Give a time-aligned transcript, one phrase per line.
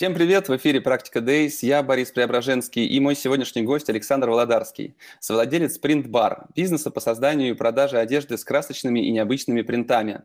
[0.00, 0.48] Всем привет!
[0.48, 1.58] В эфире «Практика Days».
[1.60, 7.52] Я Борис Преображенский и мой сегодняшний гость Александр Володарский, совладелец Bar, бизнеса по созданию и
[7.52, 10.22] продаже одежды с красочными и необычными принтами.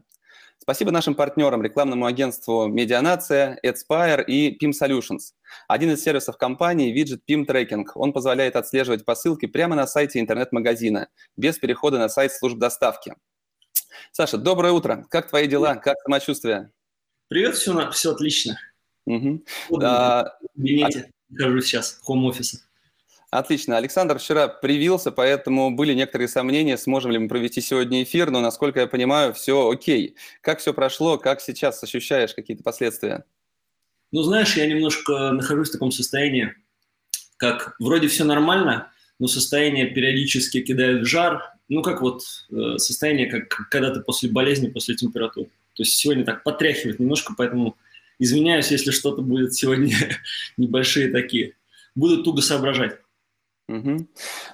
[0.60, 5.34] Спасибо нашим партнерам, рекламному агентству Медианация, AdSpire и PIM Solutions.
[5.68, 7.84] Один из сервисов компании– виджет PIM Tracking.
[7.96, 13.14] Он позволяет отслеживать посылки прямо на сайте интернет-магазина, без перехода на сайт служб доставки.
[14.14, 15.06] Саша, доброе утро.
[15.10, 15.76] Как твои дела?
[15.76, 16.72] Как самочувствие?
[17.28, 18.58] Привет, все, все отлично.
[19.06, 19.44] Угу.
[19.82, 22.60] А, в кабинете нахожусь сейчас, хом-офиса.
[23.32, 23.76] Отлично.
[23.76, 28.80] Александр вчера привился, поэтому были некоторые сомнения, сможем ли мы провести сегодня эфир, но, насколько
[28.80, 30.16] я понимаю, все окей.
[30.42, 33.26] Как все прошло, как сейчас ощущаешь какие-то последствия?
[34.12, 36.54] Ну, знаешь, я немножко нахожусь в таком состоянии,
[37.36, 41.42] как вроде все нормально, но состояние периодически кидает в жар.
[41.68, 45.48] Ну, как вот э, состояние, как когда ты после болезни, после температуры.
[45.74, 47.76] То есть сегодня так потряхивает немножко, поэтому
[48.20, 49.96] Извиняюсь, если что-то будет сегодня
[50.58, 51.56] небольшие такие.
[51.96, 53.00] Буду туго соображать.
[53.68, 54.08] Угу.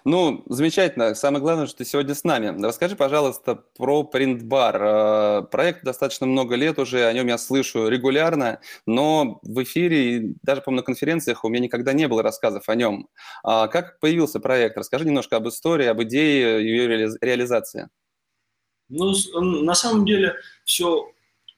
[0.05, 1.15] Ну, замечательно.
[1.15, 2.63] Самое главное, что ты сегодня с нами.
[2.65, 5.41] Расскажи, пожалуйста, про Printbar.
[5.41, 10.61] Э, проект достаточно много лет уже, о нем я слышу регулярно, но в эфире, даже,
[10.61, 13.09] по-моему, на конференциях у меня никогда не было рассказов о нем.
[13.43, 14.77] А как появился проект?
[14.77, 16.87] Расскажи немножко об истории, об идее ее
[17.19, 17.89] реализации.
[18.87, 21.11] Ну, на самом деле все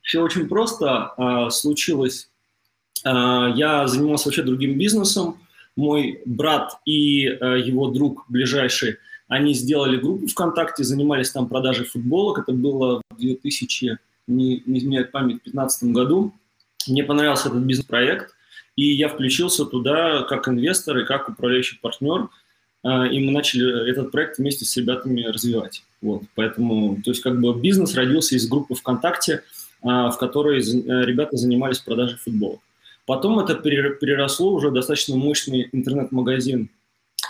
[0.03, 2.29] все очень просто э, случилось.
[3.03, 5.37] Э, я занимался вообще другим бизнесом.
[5.75, 12.39] Мой брат и э, его друг ближайший, они сделали группу ВКонтакте, занимались там продажей футболок.
[12.39, 13.97] Это было в 2000,
[14.27, 16.33] не, не изменяет память, 2015 году.
[16.87, 18.35] Мне понравился этот бизнес-проект,
[18.75, 22.29] и я включился туда как инвестор и как управляющий партнер–
[22.85, 25.83] и мы начали этот проект вместе с ребятами развивать.
[26.01, 29.41] Вот, поэтому, то есть как бы бизнес родился из группы ВКонтакте,
[29.83, 32.59] в которой э, ребята занимались продажей футбола.
[33.05, 36.69] Потом это переросло уже достаточно мощный интернет-магазин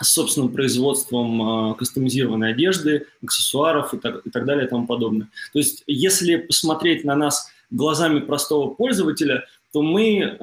[0.01, 5.27] с собственным производством э, кастомизированной одежды, аксессуаров и так, и так далее и тому подобное.
[5.51, 10.35] То есть если посмотреть на нас глазами простого пользователя, то мы э,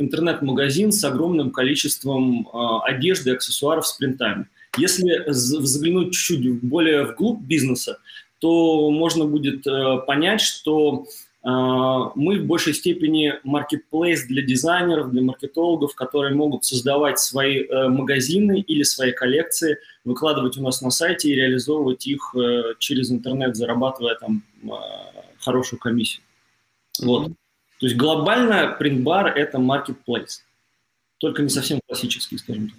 [0.00, 4.46] интернет-магазин с огромным количеством э, одежды аксессуаров с принтами.
[4.76, 7.98] Если заглянуть чуть-чуть более вглубь бизнеса,
[8.40, 11.06] то можно будет э, понять, что а,
[11.44, 18.60] мы в большей степени маркетплейс для дизайнеров, для маркетологов, которые могут создавать свои э, магазины
[18.60, 24.14] или свои коллекции, выкладывать у нас на сайте и реализовывать их э, через интернет, зарабатывая
[24.14, 26.22] там а, хорошую комиссию.
[27.00, 27.32] Вот.
[27.80, 30.44] То есть глобально принтбар– это маркетплейс,
[31.18, 32.78] только не совсем классический, скажем так.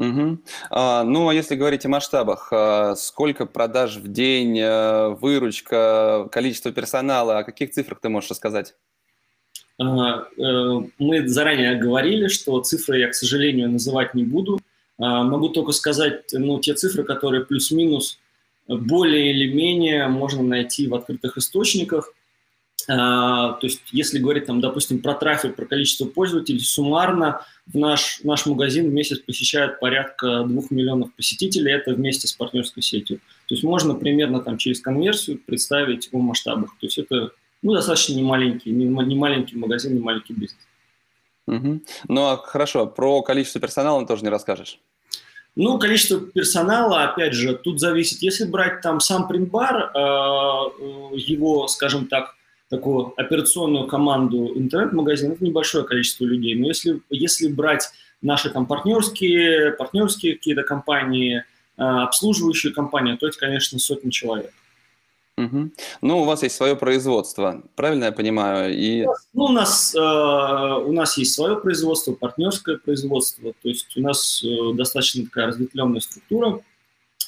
[0.00, 0.38] Угу.
[0.70, 6.72] А, ну, а если говорить о масштабах, а, сколько продаж в день, а, выручка, количество
[6.72, 8.74] персонала, о каких цифрах ты можешь рассказать?
[9.78, 14.58] Э, мы заранее говорили, что цифры я, к сожалению, называть не буду.
[14.98, 18.18] А, могу только сказать, ну, те цифры, которые плюс-минус
[18.68, 22.14] более или менее можно найти в открытых источниках.
[22.92, 28.20] А, то есть, если говорить, там, допустим, про трафик, про количество пользователей, суммарно в наш,
[28.24, 33.18] наш магазин в месяц посещает порядка 2 миллионов посетителей, это вместе с партнерской сетью.
[33.46, 36.70] То есть можно примерно там через конверсию представить о масштабах.
[36.80, 37.30] То есть это
[37.62, 40.66] ну, достаточно не маленький, не, не маленький магазин, не маленький бизнес.
[41.46, 41.80] Угу.
[42.08, 44.80] Ну а хорошо, про количество персонала тоже не расскажешь?
[45.54, 48.22] Ну, количество персонала, опять же, тут зависит.
[48.22, 52.36] Если брать там сам принтбар, э, э, его, скажем так,
[52.70, 56.54] такую операционную команду интернет-магазина, это небольшое количество людей.
[56.54, 57.90] Но если, если брать
[58.22, 61.44] наши там партнерские, партнерские какие-то компании,
[61.76, 64.52] а, обслуживающие компании, то это, конечно, сотни человек.
[65.36, 65.70] Угу.
[66.02, 68.74] Ну, у вас есть свое производство, правильно я понимаю?
[68.76, 69.06] И...
[69.32, 74.44] Ну, у нас, э, у нас есть свое производство, партнерское производство, то есть у нас
[74.44, 76.60] э, достаточно такая разветвленная структура.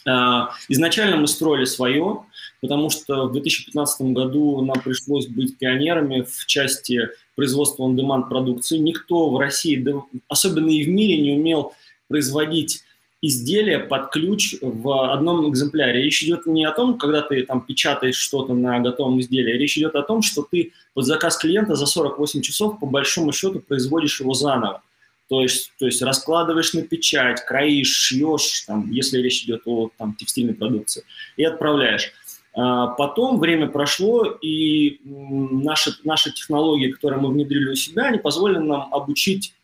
[0.05, 2.19] Э, изначально мы строили свое,
[2.63, 8.79] потому что в 2015 году нам пришлось быть пионерами в части производства on-demand продукции.
[8.79, 9.85] Никто в России,
[10.29, 11.75] особенно и в мире, не умел
[12.09, 12.85] производить
[13.21, 16.03] изделия под ключ в одном экземпляре.
[16.03, 19.97] Речь идет не о том, когда ты там печатаешь что-то на готовом изделии, речь идет
[19.97, 24.35] о том, что ты под заказ клиента за 48 часов по большому счету производишь его
[24.35, 24.83] заново.
[25.29, 30.15] То есть, то есть раскладываешь на печать, краишь, шьешь, там, если речь идет о там,
[30.15, 31.05] текстильной продукции,
[31.39, 32.13] и отправляешь.
[32.55, 38.59] А потом время прошло, и наши, наши технологии, которые мы внедрили у себя, они позволили
[38.59, 39.55] нам обучить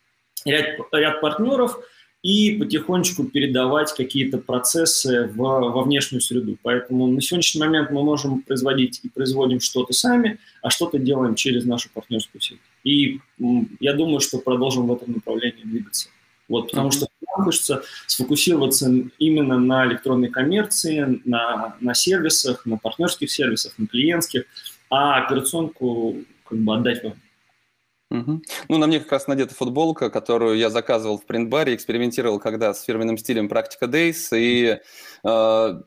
[0.43, 1.79] ряд, ряд партнеров
[2.23, 6.57] и потихонечку передавать какие-то процессы в, во внешнюю среду.
[6.63, 11.65] Поэтому на сегодняшний момент мы можем производить и производим что-то сами, а что-то делаем через
[11.65, 12.59] нашу партнерскую сеть.
[12.83, 13.19] И
[13.79, 16.09] я думаю, что продолжим в этом направлении двигаться.
[16.49, 23.31] Вот, потому что нам хочется сфокусироваться именно на электронной коммерции, на, на сервисах, на партнерских
[23.31, 24.45] сервисах, на клиентских,
[24.89, 27.13] а операционку как бы отдать вам.
[28.11, 28.41] Угу.
[28.69, 32.83] Ну, на мне как раз надета футболка, которую я заказывал в принтбаре, экспериментировал когда с
[32.83, 34.79] фирменным стилем Практика Days, и
[35.23, 35.81] э,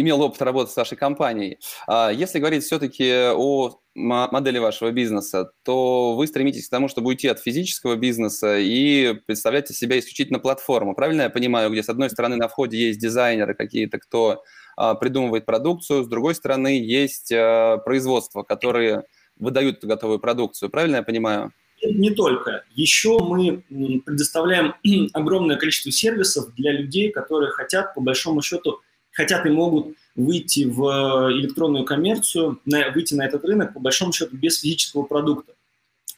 [0.00, 1.58] имел опыт работы с вашей компанией.
[1.86, 7.28] А если говорить все-таки о модели вашего бизнеса, то вы стремитесь к тому, чтобы уйти
[7.28, 10.94] от физического бизнеса и представляете себя исключительно платформу.
[10.94, 14.42] Правильно я понимаю, где с одной стороны на входе есть дизайнеры какие-то, кто
[14.76, 19.04] а, придумывает продукцию, с другой стороны есть а, производства, которые
[19.38, 20.70] выдают готовую продукцию.
[20.70, 21.52] Правильно я понимаю?
[21.82, 22.64] Не только.
[22.74, 23.62] Еще мы
[24.04, 24.74] предоставляем
[25.14, 28.80] огромное количество сервисов для людей, которые хотят, по большому счету,
[29.16, 34.12] хотят и могут выйти в э, электронную коммерцию, на, выйти на этот рынок, по большому
[34.12, 35.52] счету, без физического продукта.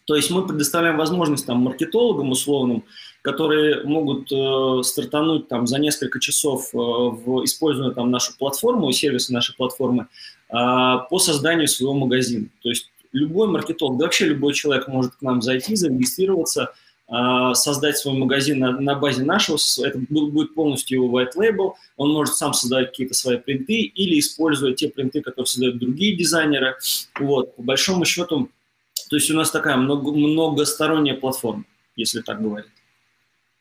[0.04, 2.84] То есть мы предоставляем возможность там, маркетологам условным,
[3.22, 8.92] которые могут э, стартануть там, за несколько часов, э, в, используя там, нашу платформу и
[8.92, 10.08] сервисы нашей платформы,
[10.48, 12.48] э, по созданию своего магазина.
[12.62, 16.72] То есть любой маркетолог, да вообще любой человек может к нам зайти, зарегистрироваться–
[17.08, 22.34] создать свой магазин на, на базе нашего, это будет полностью его white label, он может
[22.34, 26.76] сам создавать какие-то свои принты или использовать те принты, которые создают другие дизайнеры.
[27.18, 28.50] Вот, по большому счету,
[29.08, 31.64] то есть у нас такая много, многосторонняя платформа,
[31.96, 32.70] если так говорить.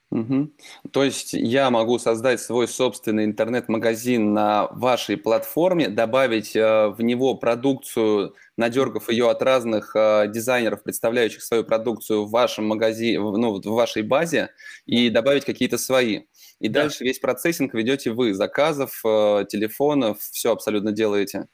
[0.10, 0.50] Угу.
[0.92, 7.36] То есть я могу создать свой собственный интернет-магазин на вашей платформе, добавить э, в него
[7.36, 13.66] продукцию, надергав ее от разных э, дизайнеров, представляющих свою продукцию в вашем магазине, ну, в
[13.66, 14.50] вашей базе,
[14.86, 16.24] и добавить какие-то свои.
[16.60, 16.82] И да.
[16.82, 21.48] дальше весь процессинг ведете вы, заказов, э, телефонов, все абсолютно делаете.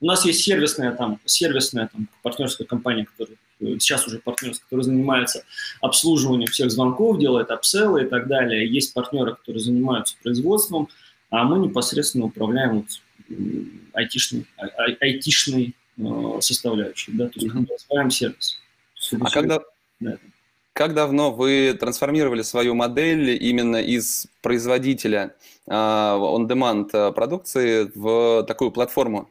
[0.00, 3.38] У нас есть сервисная там, сервисная там партнерская компания, которая
[3.78, 5.44] сейчас уже партнер, который занимается
[5.80, 8.68] обслуживанием всех звонков, делает апселлы и так далее.
[8.68, 10.88] Есть партнеры, которые занимаются производством,
[11.30, 12.86] а мы непосредственно управляем вот
[13.92, 14.46] айтишной,
[15.00, 15.72] айтишной э,
[16.40, 17.68] составляющей, да, то есть mm-hmm.
[17.70, 18.58] развиваем сервис.
[19.20, 19.60] А когда,
[20.72, 25.34] как давно вы трансформировали свою модель именно из производителя
[25.66, 29.28] э, on-demand э, продукции в такую платформу?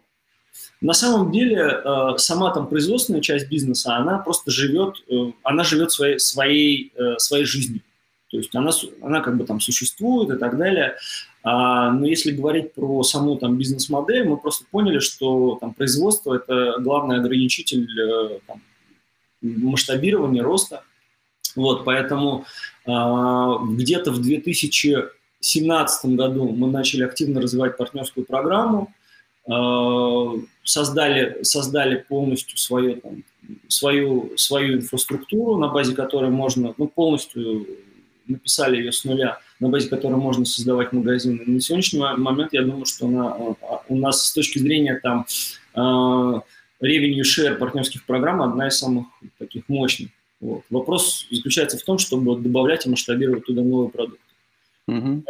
[0.80, 5.92] На самом деле э, сама там производственная часть бизнеса, она просто живет, э, она живет
[5.92, 7.82] своей, своей, э, своей жизнью.
[8.30, 8.72] То есть она,
[9.02, 10.96] она как бы там существует и так далее.
[11.44, 16.76] А, но если говорить про саму там бизнес-модель, мы просто поняли, что там производство– это
[16.80, 17.88] главный ограничитель
[18.48, 18.62] там,
[19.42, 20.84] масштабирования, роста.
[21.56, 22.46] Вот, поэтому
[22.86, 28.94] а, где-то в 2017 году мы начали активно развивать партнерскую программу,
[29.46, 33.24] Э, создали, создали полностью свою, там,
[33.68, 37.68] свою, свою инфраструктуру, на базе которой можно, ну, полностью
[38.26, 41.42] написали ее с нуля, на базе которой можно создавать магазины.
[41.46, 43.34] На сегодняшний момент я думаю, что на,
[43.88, 45.26] у нас с точки зрения там
[45.74, 49.08] э, revenue share партнерских программ одна из самых
[49.40, 50.10] таких мощных.
[50.42, 50.64] Вот.
[50.70, 54.20] Вопрос заключается в том, чтобы добавлять и масштабировать туда новые продукты.
[54.90, 55.24] Угу.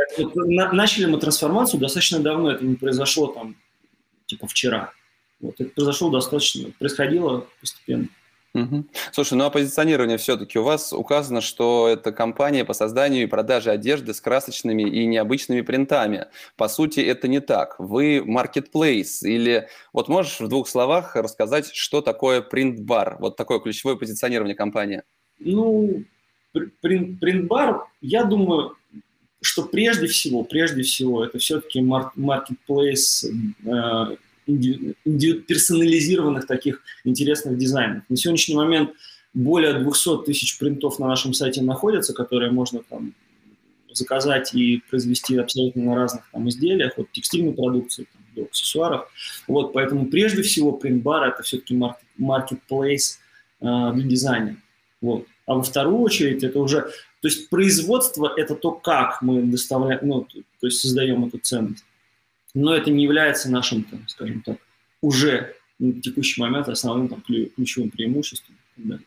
[0.73, 3.55] Начали мы трансформацию достаточно давно, это не произошло там
[4.25, 4.91] типа вчера.
[5.41, 8.07] Вот это произошло достаточно, происходило постепенно.
[8.53, 8.85] Угу.
[9.11, 13.71] Слушай, ну а позиционирование все-таки у вас указано, что это компания по созданию и продаже
[13.71, 16.27] одежды с красочными и необычными принтами.
[16.55, 17.75] По сути, это не так.
[17.79, 23.17] Вы marketplace или вот можешь в двух словах рассказать, что такое принт-бар?
[23.19, 25.01] Вот такое ключевое позиционирование компании.
[25.39, 26.03] Ну,
[26.81, 28.75] принт-бар, я думаю,
[29.41, 33.25] что прежде всего, прежде всего, это все-таки marketplace
[33.65, 38.03] э, персонализированных таких интересных дизайнов.
[38.09, 38.91] На сегодняшний момент
[39.33, 43.13] более 200 тысяч принтов на нашем сайте находятся, которые можно там
[43.91, 49.11] заказать и произвести абсолютно на разных там изделиях, от текстильной продукции там, до аксессуаров.
[49.47, 51.79] Вот, поэтому прежде всего принт-бар это все-таки
[52.19, 53.17] marketplace
[53.61, 54.57] э, для дизайна.
[55.01, 55.27] Вот.
[55.45, 56.89] А во вторую очередь это уже
[57.23, 61.85] то есть производство– это то, как мы доставляем, ну, то есть создаем эту ценность.
[62.53, 64.57] Но это не является нашим, там, скажем так,
[65.01, 68.55] уже на текущий момент основным там, ключевым преимуществом.
[68.77, 68.99] Да.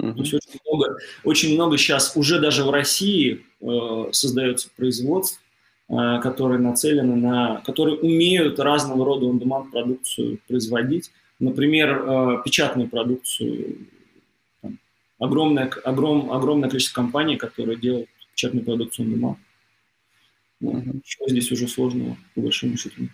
[0.00, 0.14] Uh-huh.
[0.14, 5.40] То есть очень много, очень много сейчас уже даже в России э, создается производств,
[5.88, 11.10] э, которые нацелены на, которые умеют разного рода on-demand продукцию производить.
[11.40, 13.88] Например, э, печатную продукцию.
[14.62, 14.78] Там,
[15.18, 19.36] огромное, огром, огромное количество компаний, которые делают печатную продукцию on-demand.
[20.62, 21.00] Uh-huh.
[21.04, 23.08] Чего здесь уже сложного, по большому счету.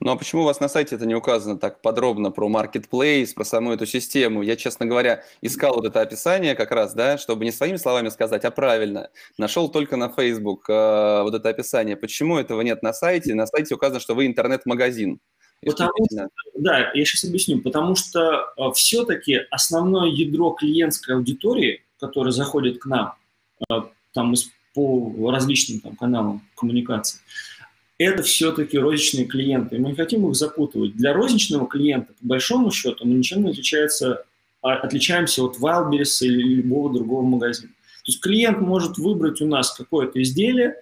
[0.00, 3.44] Ну а почему у вас на сайте это не указано так подробно про marketplace, про
[3.44, 4.42] саму эту систему?
[4.42, 8.44] Я, честно говоря, искал вот это описание как раз, да, чтобы не своими словами сказать,
[8.44, 9.10] а правильно.
[9.38, 11.96] Нашел только на Facebook э, вот это описание.
[11.96, 13.34] Почему этого нет на сайте?
[13.34, 15.20] На сайте указано, что вы интернет-магазин.
[15.62, 17.60] Потому что, да, я сейчас объясню.
[17.60, 23.14] Потому что э, все-таки основное ядро клиентской аудитории, которая заходит к нам,
[23.68, 23.74] э,
[24.14, 24.34] там
[24.74, 27.20] по различным там, каналам коммуникации,
[27.98, 29.78] это все-таки розничные клиенты.
[29.78, 30.96] Мы не хотим их запутывать.
[30.96, 34.24] Для розничного клиента, по большому счету, мы ничем не отличается,
[34.62, 37.68] а, отличаемся от Wildberries или любого другого магазина.
[37.68, 40.76] То есть клиент может выбрать у нас какое-то изделие,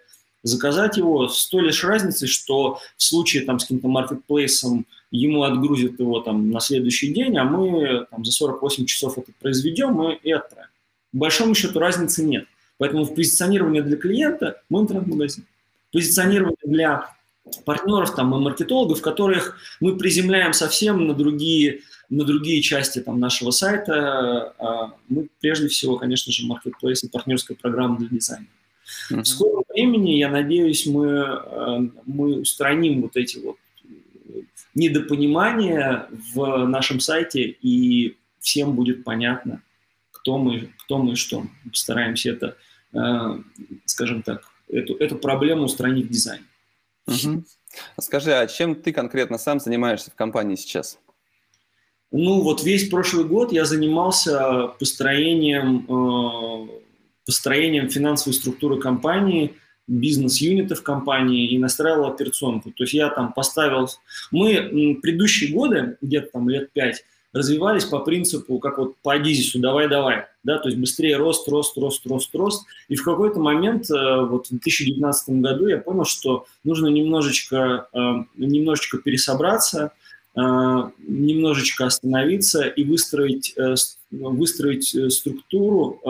[0.45, 5.99] заказать его с той лишь разницей, что в случае там, с каким-то маркетплейсом ему отгрузят
[5.99, 10.31] его там, на следующий день, а мы там, за 48 часов это произведем и, и
[10.31, 10.71] отправим.
[11.13, 12.47] По большому счету разницы нет.
[12.79, 15.45] Поэтому в позиционировании для клиента мы интернет-магазин
[15.93, 17.15] позиционирование для
[17.65, 21.81] партнеров там, и маркетологов, которых мы приземляем совсем на другие,
[22.11, 24.55] на другие части там, нашего сайта.
[24.59, 28.47] А мы прежде всего, конечно же, маркетплейс и партнерская программа для дизайна.
[29.11, 29.23] Uh-huh.
[29.23, 33.57] В скором времени, я надеюсь, мы, э, мы устраним вот эти вот
[34.75, 39.63] недопонимания в нашем сайте, и всем будет понятно,
[40.11, 41.41] кто мы, кто мы и что.
[41.41, 42.57] Мы постараемся это,
[43.85, 46.45] скажем так, эту, эту проблему устранить в дизайне.
[47.07, 47.45] Угу.
[48.01, 50.99] Скажи, а чем ты конкретно сам занимаешься в компании сейчас?
[52.11, 56.69] Ну, вот весь прошлый год я занимался построением, э,
[57.27, 62.71] построением финансовой структуры компании, бизнес-юнитов компании и настраивал операционку.
[62.71, 63.89] То есть я там поставил...
[64.31, 70.27] Мы предыдущие годы, где-то там лет пять, развивались по принципу, как вот по Адизису, давай-давай,
[70.43, 72.67] да, то есть быстрее рост, рост, рост, рост, рост.
[72.89, 77.99] И в какой-то момент, э, вот в 2019 году я понял, что нужно немножечко, э,
[78.37, 79.93] немножечко пересобраться,
[80.35, 83.55] э, немножечко остановиться и выстроить,
[84.11, 86.01] выстроить структуру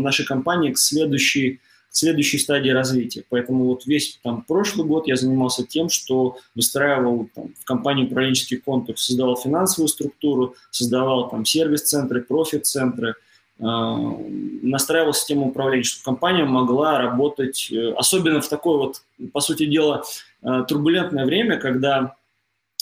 [0.00, 1.60] нашей компании к следующей
[1.92, 3.22] следующей стадии развития.
[3.28, 8.56] Поэтому вот весь там прошлый год я занимался тем, что выстраивал там, в компании управленческий
[8.56, 13.14] контур, создавал финансовую структуру, создавал там сервис-центры, профит-центры,
[13.58, 19.66] э, настраивал систему управления, чтобы компания могла работать, э, особенно в такое вот, по сути
[19.66, 20.02] дела,
[20.42, 22.16] э, турбулентное время, когда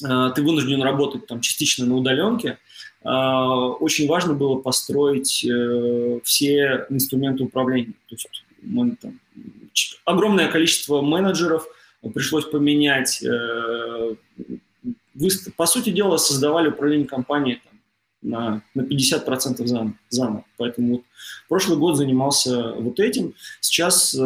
[0.05, 2.59] э, ты вынужден работать там частично на удаленке,
[3.03, 7.95] э, очень важно было построить э, все инструменты управления.
[8.09, 8.29] То есть
[9.01, 9.21] там,
[10.05, 11.67] огромное количество менеджеров
[12.15, 13.23] пришлось поменять.
[13.23, 14.15] Э,
[15.57, 17.81] по сути дела, создавали управление компанией там,
[18.23, 20.45] на, на 50% заново, заново.
[20.57, 21.03] Поэтому вот
[21.49, 23.35] прошлый год занимался вот этим.
[23.61, 24.19] Сейчас э,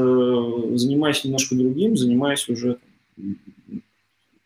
[0.75, 2.79] занимаюсь немножко другим, занимаюсь уже
[3.17, 3.83] там,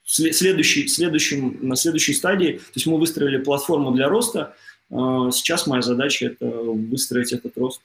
[0.05, 2.53] следующий, следующим, на следующей стадии.
[2.53, 4.55] То есть мы выстроили платформу для роста.
[4.91, 7.81] Э, сейчас моя задача– это выстроить этот рост.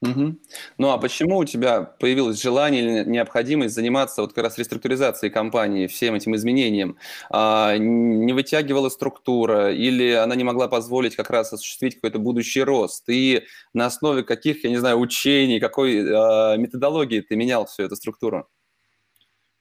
[0.00, 0.36] Угу.
[0.78, 5.88] Ну а почему у тебя появилось желание или необходимость заниматься вот как раз реструктуризацией компании,
[5.88, 6.96] всем этим изменениям?
[7.30, 13.08] А, не вытягивала структура или она не могла позволить как раз осуществить какой-то будущий рост?
[13.08, 13.42] И
[13.74, 18.48] на основе каких, я не знаю, учений, какой а, методологии ты менял всю эту структуру?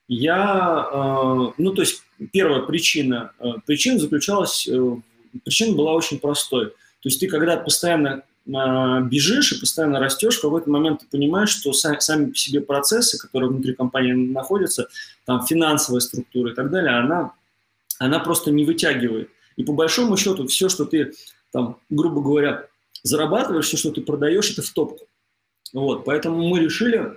[0.07, 4.95] Я, э, ну то есть первая причина, э, причина заключалась, э,
[5.43, 6.67] причина была очень простой.
[6.69, 11.73] То есть ты когда постоянно бежишь и постоянно растешь, в какой-то момент ты понимаешь, что
[11.73, 14.87] сами по себе процессы, которые внутри компании находятся,
[15.25, 17.33] там финансовая структура и так далее, она,
[17.99, 19.29] она просто не вытягивает.
[19.57, 21.13] И по большому счету все, что ты,
[21.51, 22.67] там, грубо говоря,
[23.03, 25.05] зарабатываешь, все, что ты продаешь, это в топку.
[25.73, 27.13] Вот, поэтому мы решили,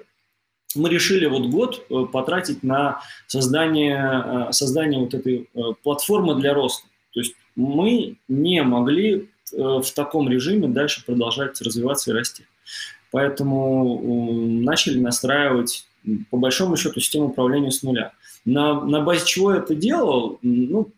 [0.74, 6.54] мы решили вот год э, потратить на создание, э, создание вот этой э, платформы для
[6.54, 6.86] роста.
[7.12, 12.46] То есть мы не могли в таком режиме дальше продолжать развиваться и расти.
[13.10, 14.00] Поэтому
[14.62, 15.86] начали настраивать,
[16.30, 18.12] по большому счету, систему управления с нуля.
[18.44, 20.38] На, на базе чего я это делал?
[20.42, 20.92] Ну,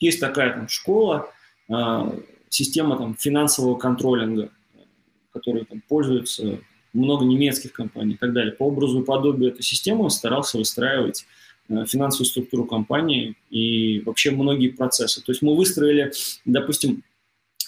[0.00, 1.30] есть такая там школа,
[1.68, 4.50] э, система там, финансового контролинга,
[5.32, 6.58] которой там, пользуются
[6.92, 8.52] много немецких компаний и так далее.
[8.52, 11.26] По образу и подобию этой системы старался выстраивать
[11.68, 15.22] э, финансовую структуру компании и вообще многие процессы.
[15.22, 16.12] То есть мы выстроили,
[16.44, 17.02] допустим,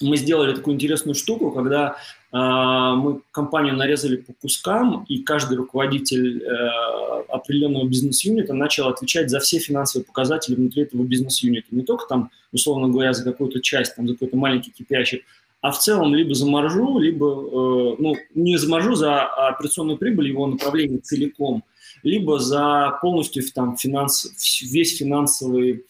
[0.00, 1.96] мы сделали такую интересную штуку, когда
[2.32, 9.40] э, мы компанию нарезали по кускам, и каждый руководитель э, определенного бизнес-юнита начал отвечать за
[9.40, 11.68] все финансовые показатели внутри этого бизнес-юнита.
[11.70, 15.20] Не только там, условно говоря, за какую-то часть, там, за какой-то маленький KPI,
[15.60, 20.28] а в целом либо за маржу, либо, э, ну, не за маржу, за операционную прибыль,
[20.28, 21.64] его направление целиком,
[22.02, 24.30] либо за полностью там, финанс,
[24.62, 25.84] весь финансовый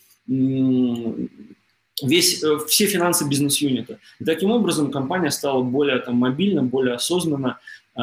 [2.02, 3.98] весь, э, все финансы бизнес-юнита.
[4.20, 7.58] И таким образом компания стала более там, мобильна, более осознанно,
[7.96, 8.00] э,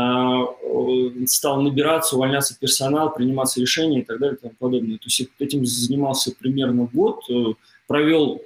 [1.28, 4.98] стал набираться, увольняться персонал, приниматься решения и так далее и тому подобное.
[4.98, 7.54] То есть этим занимался примерно год, э,
[7.88, 8.42] провел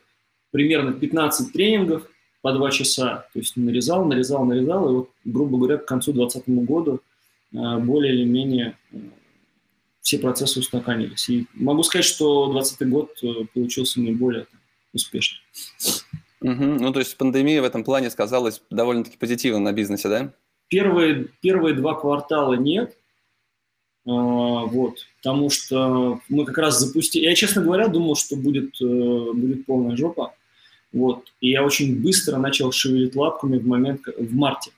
[0.52, 2.08] примерно 15 тренингов
[2.42, 6.66] по два часа, то есть нарезал, нарезал, нарезал, и вот, грубо говоря, к концу 2020
[6.66, 7.00] года
[7.52, 8.78] более или менее
[10.02, 11.28] все процессы устаканились.
[11.30, 14.46] И могу сказать, что 2020 год получился наиболее
[14.94, 15.38] успешно.
[16.42, 16.64] Угу.
[16.64, 20.34] Ну, то есть пандемия в этом плане сказалась довольно-таки позитивно на бизнесе, да?
[20.68, 22.96] Первые, первые два квартала нет,
[24.06, 24.12] а,
[24.66, 27.26] вот, потому что мы как раз запустили...
[27.26, 28.86] Я, честно говоря, думал, что будет, э,
[29.34, 30.34] будет полная жопа,
[30.94, 34.72] вот, и я очень быстро начал шевелить лапками в момент, в марте.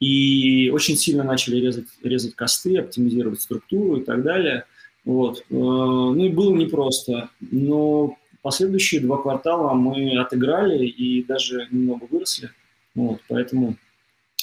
[0.00, 4.64] И очень сильно начали резать, резать косты, оптимизировать структуру и так далее.
[5.04, 5.40] Вот.
[5.40, 8.16] Э, ну и было непросто, но
[8.48, 12.48] Последующие два квартала мы отыграли и даже немного выросли.
[12.94, 13.76] Вот, поэтому,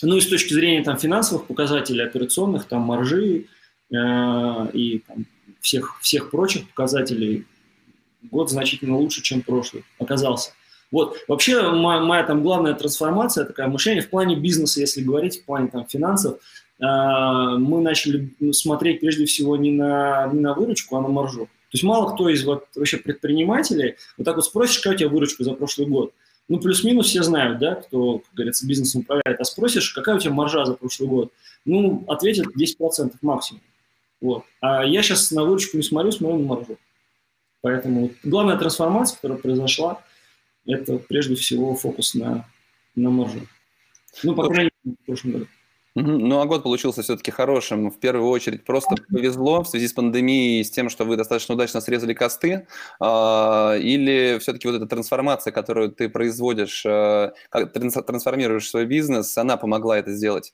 [0.03, 3.47] ну и с точки зрения там, финансовых показателей, операционных, там, маржи
[3.91, 3.95] э,
[4.73, 5.25] и там,
[5.59, 7.47] всех, всех прочих показателей,
[8.21, 10.51] год значительно лучше, чем прошлый оказался.
[10.91, 11.17] Вот.
[11.27, 15.69] Вообще моя, моя там главная трансформация, такая мышление в плане бизнеса, если говорить, в плане
[15.69, 16.35] там финансов,
[16.79, 21.49] э, мы начали смотреть прежде всего не на, не на выручку, а на маржу.
[21.75, 25.09] То есть мало кто из вот вообще предпринимателей вот так вот спросишь, какая у тебя
[25.09, 26.13] выручка за прошлый год.
[26.47, 29.41] Ну, плюс-минус все знают, да, кто, как говорится, бизнесом управляет.
[29.41, 31.33] А спросишь, какая у тебя маржа за прошлый год?
[31.65, 33.61] Ну, ответят 10% максимум.
[34.21, 34.45] Вот.
[34.61, 36.77] А я сейчас на выручку не смотрю, смотрю на маржу.
[37.59, 40.01] Поэтому главная трансформация, которая произошла,
[40.65, 42.47] это прежде всего фокус на,
[42.95, 43.41] на маржу.
[44.23, 45.47] Ну, по крайней мере, в прошлом году.
[45.95, 47.89] Ну, а год получился все-таки хорошим.
[47.89, 51.79] В первую очередь просто повезло в связи с пандемией, с тем, что вы достаточно удачно
[51.79, 52.67] срезали косты,
[52.99, 59.55] а, или все-таки вот эта трансформация, которую ты производишь, э, как трансформируешь свой бизнес, она
[59.55, 60.53] помогла это сделать?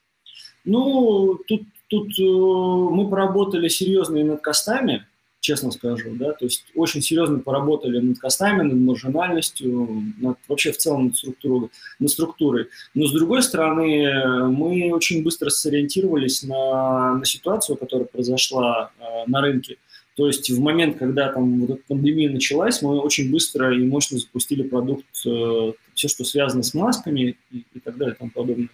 [0.64, 5.06] Ну, тут, тут э, мы поработали серьезно и над костами,
[5.42, 10.78] честно скажу, да, то есть очень серьезно поработали над костами, над маржинальностью, над, вообще в
[10.78, 12.68] целом над структурой, над структурой.
[12.94, 19.40] Но с другой стороны, мы очень быстро сориентировались на, на ситуацию, которая произошла э, на
[19.40, 19.78] рынке.
[20.14, 24.18] То есть в момент, когда там вот эта пандемия началась, мы очень быстро и мощно
[24.18, 28.68] запустили продукт, э, все, что связано с масками и, и так далее и тому подобное.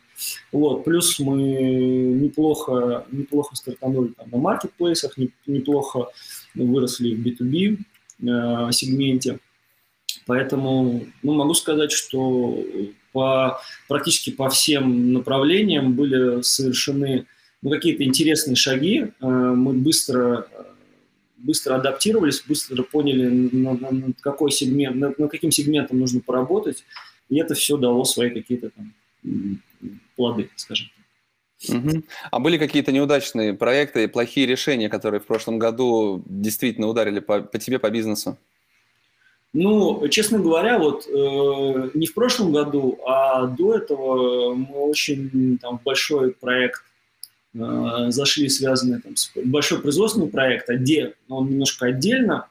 [0.52, 0.84] Вот.
[0.84, 6.08] Плюс мы неплохо, неплохо стартанули там, на маркетплейсах, не, неплохо
[6.66, 9.38] выросли в B2B э, сегменте.
[10.26, 12.62] Поэтому ну, могу сказать, что
[13.12, 17.26] по, практически по всем направлениям были совершены
[17.62, 19.06] ну, какие-то интересные шаги.
[19.20, 20.46] Э, мы быстро,
[21.36, 26.84] быстро адаптировались, быстро поняли, на, на, на какой сегмент, на, на каким сегментом нужно поработать.
[27.28, 28.92] И это все дало свои какие-то там
[30.16, 30.97] плоды, скажем так.
[31.66, 32.02] Угу.
[32.30, 37.58] А были какие-то неудачные проекты, плохие решения, которые в прошлом году действительно ударили по, по
[37.58, 38.38] тебе, по бизнесу?
[39.52, 45.80] Ну, честно говоря, вот э, не в прошлом году, а до этого мы очень там
[45.82, 46.82] большой проект
[47.54, 52.46] э, зашли, связанный там с большой производственный проект, отдел, он немножко отдельно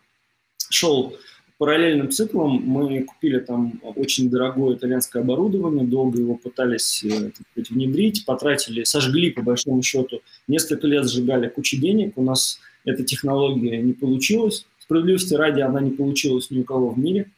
[0.70, 1.16] шел
[1.58, 8.26] параллельным циклом мы купили там очень дорогое итальянское оборудование, долго его пытались э, сказать, внедрить,
[8.26, 13.94] потратили, сожгли по большому счету, несколько лет сжигали кучу денег, у нас эта технология не
[13.94, 17.32] получилась, справедливости ради она не получилась ни у кого в мире,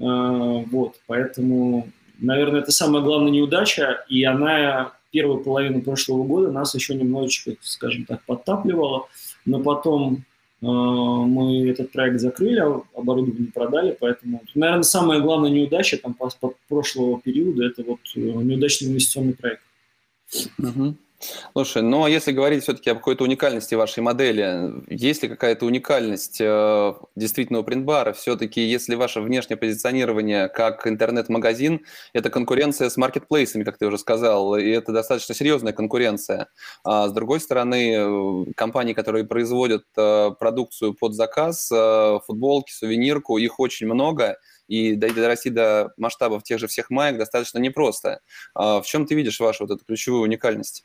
[0.00, 6.74] а, вот, поэтому, наверное, это самая главная неудача, и она первую половину прошлого года нас
[6.74, 9.08] еще немножечко, скажем так, подтапливала,
[9.44, 10.24] но потом
[10.60, 16.54] мы этот проект закрыли, а оборудование продали, поэтому, наверное, самая главная неудача там, по, по
[16.68, 19.62] прошлого периода– это вот э, неудачный инвестиционный проект.
[20.58, 20.94] Угу.
[21.52, 26.94] Слушай, а если говорить все-таки о какой-то уникальности вашей модели, есть ли какая-то уникальность э,
[27.14, 28.14] действительно у принтбара?
[28.14, 34.56] Все-таки если ваше внешнее позиционирование как интернет-магазин, это конкуренция с маркетплейсами, как ты уже сказал,
[34.56, 36.48] и это достаточно серьезная конкуренция.
[36.84, 43.36] А с другой стороны, э, компании, которые производят э, продукцию под заказ, э, футболки, сувенирку,
[43.36, 44.38] их очень много–
[44.70, 48.20] и дорасти до масштабов тех же всех маек достаточно непросто.
[48.54, 50.84] А в чем ты видишь вашу вот эту ключевую уникальность?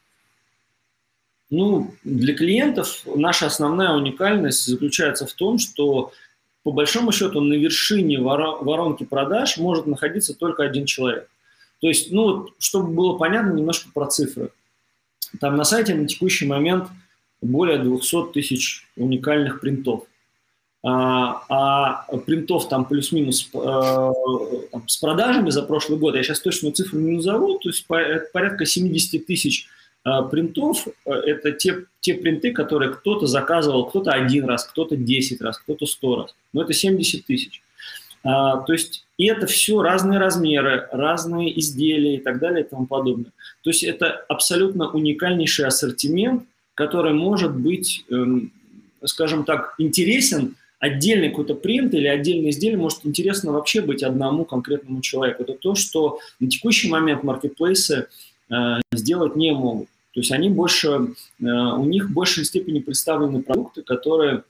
[1.52, 6.12] Ну, для клиентов наша основная уникальность заключается в том, что
[6.64, 11.30] по большому счету на вершине воронки продаж может находиться только один человек.
[11.82, 14.50] То есть, ну, чтобы было понятно немножко про цифры.
[15.40, 16.88] Там на сайте на текущий момент
[17.42, 20.06] более 200 тысяч уникальных принтов.
[20.88, 24.12] А, а принтов там плюс-минус э,
[24.86, 29.26] с продажами за прошлый год, я сейчас точную цифру не назову, то есть порядка 70
[29.26, 29.68] тысяч
[30.24, 35.58] принтов э,– это те, те принты, которые кто-то заказывал, кто-то один раз, кто-то 10 раз,
[35.58, 36.36] кто-то 100 раз.
[36.54, 37.62] Но это 70 тысяч.
[38.24, 42.86] А, то есть и это все разные размеры, разные изделия и так далее и тому
[42.86, 43.32] подобное.
[43.63, 48.52] То есть это абсолютно уникальнейший ассортимент, который может быть, эм,
[49.06, 55.02] скажем так, интересен отдельный какой-то принт или отдельное изделие может интересно вообще быть одному конкретному
[55.02, 55.44] человеку.
[55.44, 58.08] Это то, что на текущий момент маркетплейсы
[58.50, 59.88] э, сделать не могут.
[60.15, 64.45] То есть они больше, э, у них в большей степени представлены продукты, которые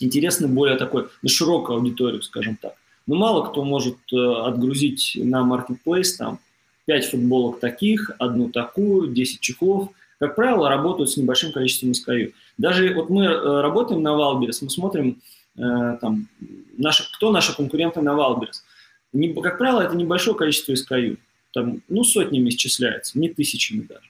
[0.00, 2.74] интересны более такой, на широкую аудиторию, скажем так.
[3.06, 6.40] Но мало кто может э, отгрузить на marketplace там
[6.84, 9.88] 5 футболок таких, одну такую, 10 чехлов.
[10.18, 12.34] Как правило, работают с небольшим количеством SKU.
[12.58, 15.22] Даже вот мы э, работаем на Wildberries, мы смотрим,
[15.56, 16.28] там,
[16.76, 18.62] наши, кто наши конкуренты на Wildberries.
[19.42, 21.16] Как правило, это небольшое количество SKU.
[21.52, 24.08] Там, ну, сотнями исчисляется, не тысячами даже.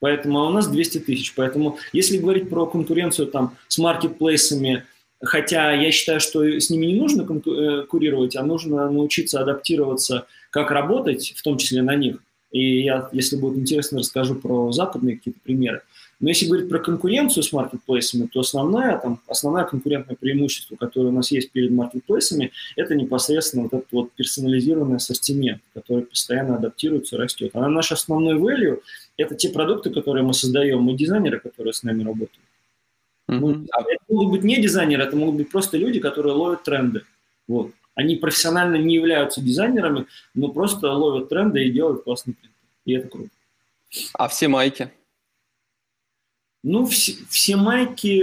[0.00, 1.34] Поэтому а у нас 200 тысяч.
[1.34, 4.84] Поэтому если говорить про конкуренцию там, с маркетплейсами,
[5.22, 11.34] хотя я считаю, что с ними не нужно конкурировать, а нужно научиться адаптироваться, как работать,
[11.36, 12.18] в том числе на них.
[12.52, 15.82] И я, если будет интересно, расскажу про западные какие-то примеры.
[16.18, 21.12] Но если говорить про конкуренцию с маркетплейсами, то основное, там, основное конкурентное преимущество, которое у
[21.12, 27.50] нас есть перед маркетплейсами, это непосредственно вот этот вот персонализированный ассортимент, который постоянно адаптируется, растет.
[27.52, 28.80] А наш основной value–
[29.16, 32.44] это те продукты, которые мы создаем, мы дизайнеры, которые с нами работают.
[33.28, 33.66] Mm-hmm.
[33.74, 37.02] Это могут быть не дизайнеры, это могут быть просто люди, которые ловят тренды.
[37.48, 37.72] Вот.
[37.94, 42.54] Они профессионально не являются дизайнерами, но просто ловят тренды и делают классный принт.
[42.84, 43.30] И это круто.
[44.14, 44.90] А все майки?
[46.62, 48.22] Ну, все, все майки,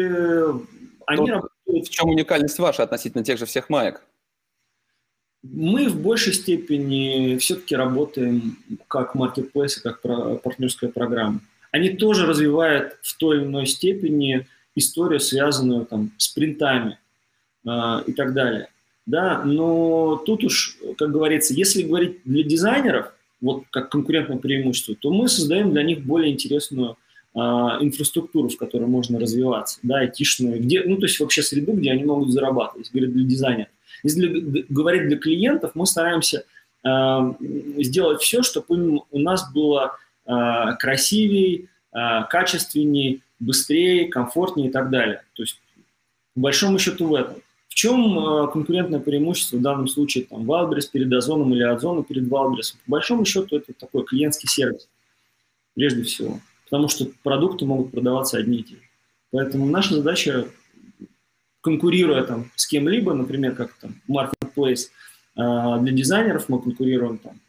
[1.08, 1.52] они работают...
[1.66, 4.04] В чем уникальность ваша относительно тех же всех маек?
[5.44, 11.42] Мы в большей степени все-таки работаем как маркетплейсы, как партнерская программа.
[11.72, 16.98] Они тоже развивают в той или иной степени историю, связанную там, с принтами
[17.66, 17.70] э,
[18.08, 18.70] и так далее.
[19.06, 25.12] Да, но тут уж, как говорится, если говорить для дизайнеров, вот как конкурентное преимущество, то
[25.12, 26.98] мы создаем для них более интересную
[27.36, 31.92] а, инфраструктуру, в которой можно развиваться, да, айтишную, где, ну, то есть вообще среду, где
[31.92, 33.68] они могут зарабатывать, говорит, для дизайнера.
[34.04, 36.46] Если говорить для клиентов, мы стараемся
[36.84, 37.34] э,
[37.78, 40.32] сделать все, чтобы у нас было э,
[40.80, 45.24] красивее, э, качественнее, быстрее, комфортнее и так далее.
[45.34, 45.60] То есть,
[46.36, 47.36] по большому счету в этом.
[47.70, 52.76] В чем конкурентное преимущество в данном случае там Wildberries перед Озоном или Озона перед Wildberries?
[52.86, 54.88] По большому счету это такой клиентский сервис,
[55.74, 56.40] прежде всего
[56.74, 58.82] потому что продукты могут продаваться одни и те же.
[59.32, 60.48] Поэтому наша задача,
[61.64, 64.90] конкурируя там с кем-либо, например, как там Marketplace,
[65.36, 67.40] а, для дизайнеров мы конкурируем там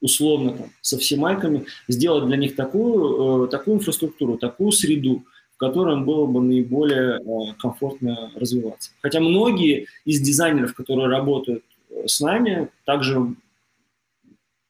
[0.00, 5.94] условно там, со всемайками, сделать для них такую, э, такую инфраструктуру, такую среду, в которой
[5.94, 8.90] им было бы наиболее э, комфортно развиваться.
[9.00, 13.34] Хотя многие из дизайнеров, которые работают э, с нами, также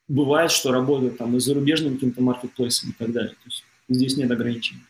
[0.07, 3.31] бывает, что работают там и зарубежными какими-то маркетплейсами и так далее.
[3.31, 4.81] То есть здесь нет ограничений.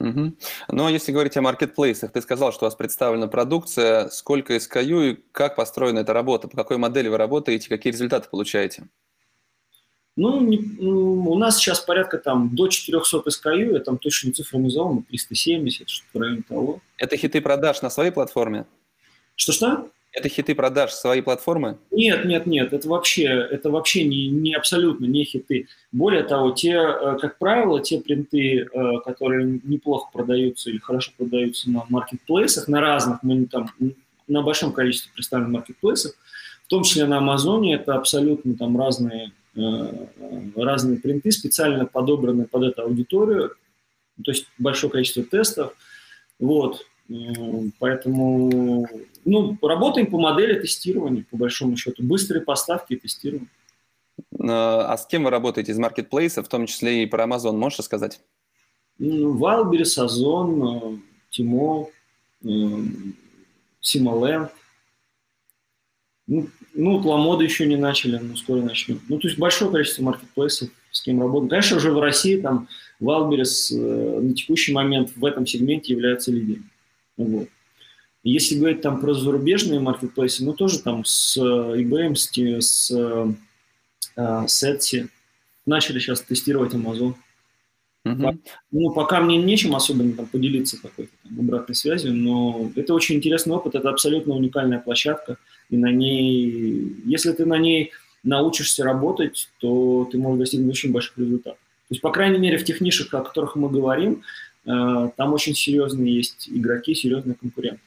[0.00, 0.34] Угу.
[0.70, 5.24] Но если говорить о маркетплейсах, ты сказал, что у вас представлена продукция, сколько SKU и
[5.32, 8.88] как построена эта работа, по какой модели вы работаете, какие результаты получаете?
[10.16, 14.58] Ну, не, ну, у нас сейчас порядка там до 400 SKU, я там точно цифру
[14.58, 16.80] не назову, 370, что-то в районе того.
[16.98, 18.66] Это хиты продаж на своей платформе?
[19.34, 19.90] Что-что?
[20.14, 21.78] Это хиты продаж своей платформы?
[21.90, 25.66] Нет, нет, нет, это вообще, это вообще не, не абсолютно не хиты.
[25.90, 31.68] Более того, те, э, как правило, те принты, э, которые неплохо продаются или хорошо продаются
[31.68, 33.70] на маркетплейсах, на разных, мы там
[34.28, 36.14] на большом количестве представленных маркетплейсах,
[36.64, 40.06] в том числе на Амазоне, это абсолютно там разные, э,
[40.54, 43.56] разные принты, специально подобранные под эту аудиторию,
[44.24, 45.74] то есть большое количество тестов.
[46.38, 46.86] Вот.
[47.78, 48.88] Поэтому
[49.24, 52.02] ну, работаем по модели тестирования, по большому счету.
[52.02, 53.48] Быстрые поставки и тестирование.
[54.38, 58.20] А с кем вы работаете из маркетплейса, в том числе и про Amazon, можешь рассказать?
[58.98, 61.88] Wildberries, Озон, Тимо,
[63.80, 64.50] Симоленд.
[66.26, 69.00] Ну, ну Ламода еще не начали, но скоро начнем.
[69.08, 71.50] Ну, то есть большое количество маркетплейсов, с кем работаем.
[71.50, 72.68] Конечно, уже в России там
[73.00, 76.70] Wildberries э, на текущий момент в этом сегменте является лидером.
[77.16, 77.48] Вот.
[78.22, 82.90] Если говорить там про зарубежные маркетплейсы, ну тоже там с eBay, с, с,
[84.16, 85.08] э, с Etsy
[85.66, 87.14] начали сейчас тестировать Amazon.
[88.06, 88.38] Uh-huh.
[88.70, 93.54] Ну, пока мне нечем особенно там, поделиться какой-то там, обратной связью, но это очень интересный
[93.54, 95.38] опыт, это абсолютно уникальная площадка,
[95.70, 101.16] и на ней, если ты на ней научишься работать, то ты можешь достигнуть очень больших
[101.16, 101.58] результатов.
[101.88, 104.22] То есть, по крайней мере, в тех нишах, о которых мы говорим, э,
[104.64, 107.80] там очень серьезные есть игроки, серьезные конкуренты.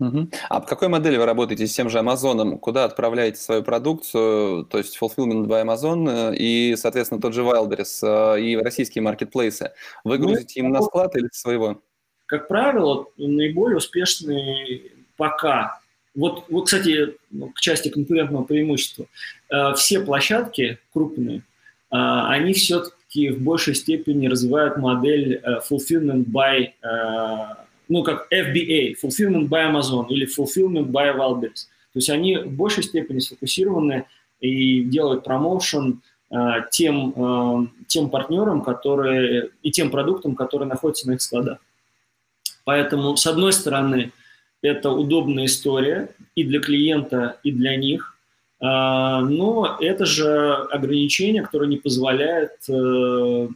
[0.00, 0.28] Угу.
[0.48, 2.58] А по какой модели вы работаете с тем же Амазоном?
[2.58, 8.36] Куда отправляете свою продукцию, то есть Fulfillment by Amazon э, и, соответственно, тот же Wildberries
[8.36, 9.72] э, и российские маркетплейсы?
[10.02, 11.82] Вы ну, грузите ну, им на склад или своего?
[12.24, 15.80] Как правило, наиболее успешные пока.
[16.14, 19.04] Вот, вот, кстати, ну, к части конкурентного преимущества.
[19.50, 21.42] Э, все площадки крупные,
[21.90, 22.54] они
[23.10, 26.70] все-таки в большей степени развивают модель Fulfillment by
[27.90, 31.66] ну, как FBA, Fulfillment by Amazon или Fulfillment by Wildberries.
[31.92, 34.06] То есть они в большей степени сфокусированы
[34.40, 36.36] и делают промоушен э,
[36.70, 41.58] тем, э, тем партнерам, которые, и тем продуктам, которые находятся на их складах.
[42.64, 44.12] Поэтому, с одной стороны,
[44.62, 48.19] это удобная история и для клиента, и для них, э,
[48.60, 53.48] но это же ограничение, которое не позволяет э,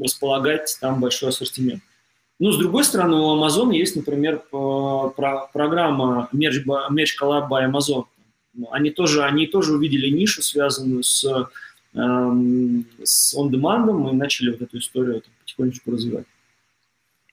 [0.00, 1.82] располагать там большой ассортимент.
[2.38, 4.42] Ну, с другой стороны, у Amazon есть, например,
[5.52, 8.04] программа Merge, Merge Collab by Amazon.
[8.70, 11.24] Они тоже, они тоже увидели нишу, связанную с,
[11.94, 16.26] эм, с on-demand, и начали вот эту историю потихонечку развивать.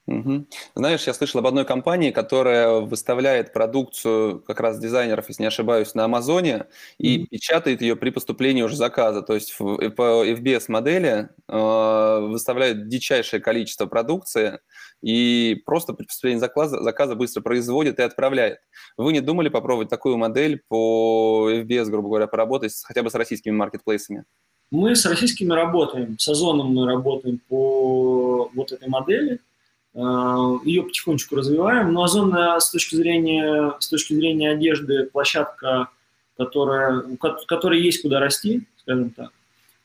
[0.06, 0.46] Угу.
[0.76, 5.94] Знаешь, я слышал об одной компании, которая выставляет продукцию как раз дизайнеров, если не ошибаюсь,
[5.94, 6.66] на Амазоне
[6.98, 9.22] и mm печатает ее при поступлении уже заказа.
[9.22, 14.60] То есть в, по FBS-модели э, выставляет дичайшее количество продукции
[15.02, 18.60] и просто при поступлении заказа, заказа быстро производит и отправляет.
[18.96, 23.54] Вы не думали попробовать такую модель по FBS, грубо говоря, поработать хотя бы с российскими
[23.54, 24.24] маркетплейсами?
[24.70, 29.55] Мы с российскими работаем, с Озоном мы работаем по вот этой модели– Э,
[29.96, 31.92] Ее потихонечку развиваем.
[31.92, 35.88] Но Озон с точки зрения, с точки зрения одежды площадка,
[36.36, 37.02] которая,
[37.46, 39.30] которая есть куда расти, скажем так.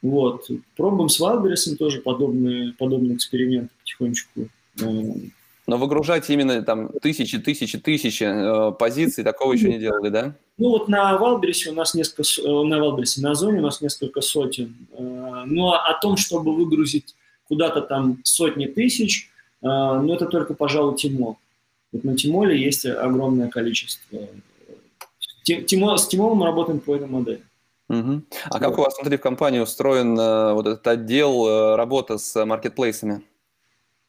[0.02, 0.50] Вот.
[0.76, 4.48] Пробуем с Wildberries тоже подобные, подобные эксперименты потихонечку.
[4.82, 4.86] Э,
[5.68, 10.36] Но выгружать именно там тысячи, тысячи, тысячи э, позиций, такого еще не делали, да?
[10.58, 14.22] Ну вот на Валбересе у нас несколько, э, на Валбересе, на Озоне у нас несколько
[14.22, 14.76] сотен.
[14.98, 17.16] Но о том, чтобы выгрузить
[17.48, 19.31] куда-то там сотни тысяч, а,
[19.62, 21.38] но это только, пожалуй, Тимол.
[21.92, 24.20] Вот на Тимоле есть огромное количество.
[25.44, 27.44] Тимо, с Тимолом мы работаем по этой модели.
[27.90, 28.22] Угу.
[28.46, 32.46] А как у вас внутри в компании устроен uh, вот этот отдел uh, работы с
[32.46, 33.22] маркетплейсами?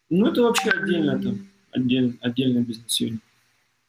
[0.09, 1.35] Ну, это вообще отдельно, это
[1.73, 3.21] отдель, отдельный бизнес-юнит,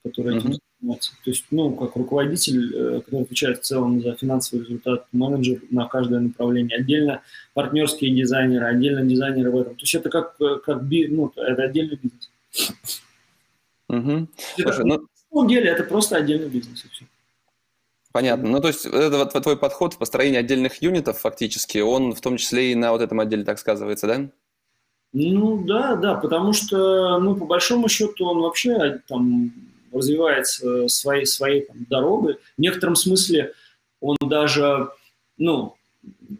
[0.03, 1.11] который этим занимается.
[1.23, 5.87] То есть, ну, как руководитель, э, который отвечает в целом за финансовый результат, менеджер на
[5.87, 6.77] каждое направление.
[6.77, 7.21] Отдельно
[7.53, 9.75] партнерские дизайнеры, отдельно дизайнеры в этом.
[9.75, 12.31] То есть это как, как ну, это отдельный бизнес.
[13.89, 14.27] Угу.
[14.57, 14.97] Это, Слушай, ну...
[14.97, 16.85] На самом деле это просто отдельный бизнес.
[16.85, 17.05] И все.
[18.11, 18.49] Понятно.
[18.49, 22.71] Ну, то есть это твой подход в построении отдельных юнитов фактически, он в том числе
[22.71, 24.29] и на вот этом отделе так сказывается, да?
[25.15, 29.51] Ну, да, да, потому что, ну, по большому счету он вообще там
[29.93, 32.35] развивается своей, своей там, дорогой.
[32.57, 33.53] В некотором смысле
[33.99, 34.89] он даже,
[35.37, 35.75] ну,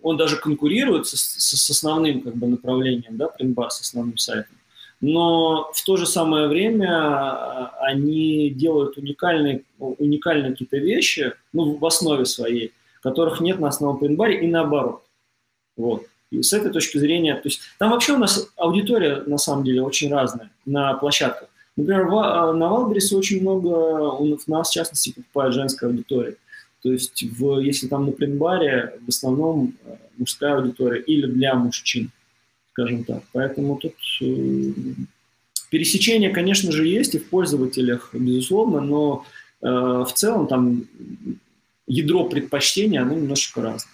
[0.01, 4.55] он даже конкурирует с, с, основным как бы, направлением, да, Printbar, с основным сайтом.
[4.99, 11.85] Но в то же самое время а, они делают уникальные, уникальные какие-то вещи, ну, в
[11.85, 15.03] основе своей, которых нет на основном Printbar и наоборот.
[15.75, 16.05] Вот.
[16.31, 19.83] И с этой точки зрения, то есть там вообще у нас аудитория на самом деле
[19.83, 21.49] очень разная на площадках.
[21.75, 26.35] Например, в, на Валбересе очень много, у нас в частности покупает женская аудитория.
[26.83, 32.11] То есть, в, если там на принбаре, в основном э, мужская аудитория или для мужчин,
[32.71, 33.23] скажем так.
[33.31, 34.73] Поэтому тут э,
[35.71, 39.25] пересечение, конечно же, есть и в пользователях, безусловно, но
[39.61, 40.85] э, в целом там
[41.87, 43.92] ядро предпочтения, оно немножечко разное.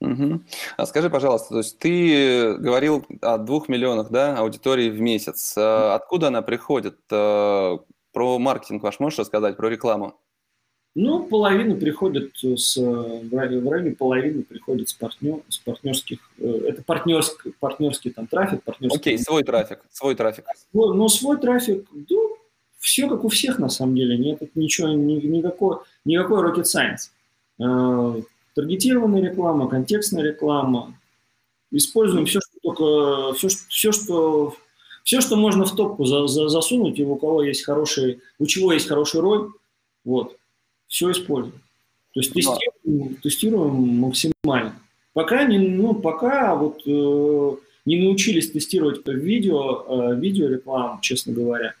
[0.00, 0.40] Угу.
[0.76, 5.56] А скажи, пожалуйста, то есть ты говорил о двух миллионах да, аудитории в месяц.
[5.56, 6.96] Откуда она приходит?
[7.06, 10.16] Про маркетинг ваш можешь рассказать, про рекламу?
[10.96, 17.54] Ну, половина приходит с, в районе половины приходит с, партнер, с партнерских, э, это партнерский,
[17.60, 18.98] партнерский там трафик, партнерский.
[18.98, 20.46] Окей, свой трафик, свой трафик.
[20.72, 22.36] Свой, ну, свой трафик, ну,
[22.80, 27.10] все как у всех на самом деле, нет ничего, никакой, никакой rocket science.
[28.54, 30.94] Таргетированная реклама, контекстная реклама.
[31.70, 34.56] Используем все, что только, все, все, что,
[35.04, 38.72] все, что можно в топку за, за, засунуть, и у кого есть хороший, у чего
[38.72, 39.52] есть хороший роль,
[40.04, 40.36] вот,
[40.88, 41.60] все используем.
[42.12, 44.74] То есть тестируем, тестируем максимально.
[45.12, 51.74] Пока не, ну, пока вот э, не научились тестировать видео, э, видеорекламу, честно говоря,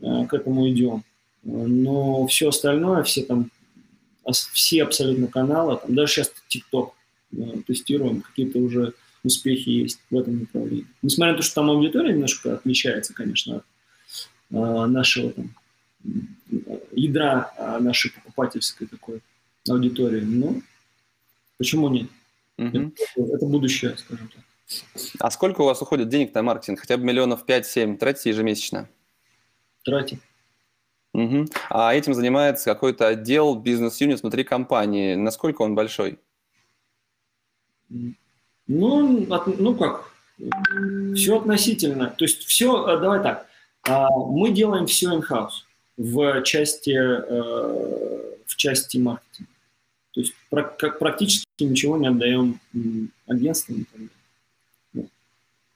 [0.00, 1.02] э, к этому идем.
[1.42, 3.50] Но все остальное, все там,
[4.32, 6.90] все абсолютно каналы, там даже сейчас TikTok
[7.32, 10.86] э, тестируем, какие-то уже успехи есть в этом направлении.
[11.02, 13.64] Несмотря на то, что там аудитория немножко отличается, конечно, от
[14.50, 15.54] э, нашего там
[16.92, 19.20] ядра э, нашей покупательской такой
[19.68, 20.60] аудитории, но
[21.58, 22.08] почему нет?
[22.58, 22.92] Угу.
[23.16, 24.44] Это, это будущее, скажем так.
[25.18, 26.80] А сколько у вас уходит денег на маркетинг?
[26.80, 28.88] Хотя бы миллионов 5-7 тратите ежемесячно?
[29.84, 30.20] Тратим.
[31.14, 31.46] Угу.
[31.70, 35.14] А этим занимается какой-то отдел, бизнес-юнит внутри компании.
[35.14, 36.18] Насколько он большой?
[38.66, 40.10] Ну, от, ну как,
[41.14, 42.14] все относительно.
[42.18, 43.46] То есть все, э, давай так,
[43.86, 45.62] а, мы делаем все in-house
[45.96, 49.50] в части, э, в части маркетинга.
[50.12, 52.60] То есть практически ничего не отдаем
[53.26, 53.86] агентствам.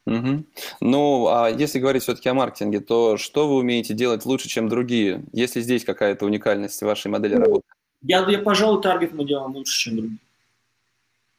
[0.08, 0.44] Угу.
[0.80, 5.22] Ну, а если говорить все-таки о маркетинге, то что вы умеете делать лучше, чем другие?
[5.32, 7.66] Есть ли здесь какая-то уникальность в вашей модели ну, работы?
[8.00, 10.18] Я, я, пожалуй, таргет мы делаем лучше, чем другие.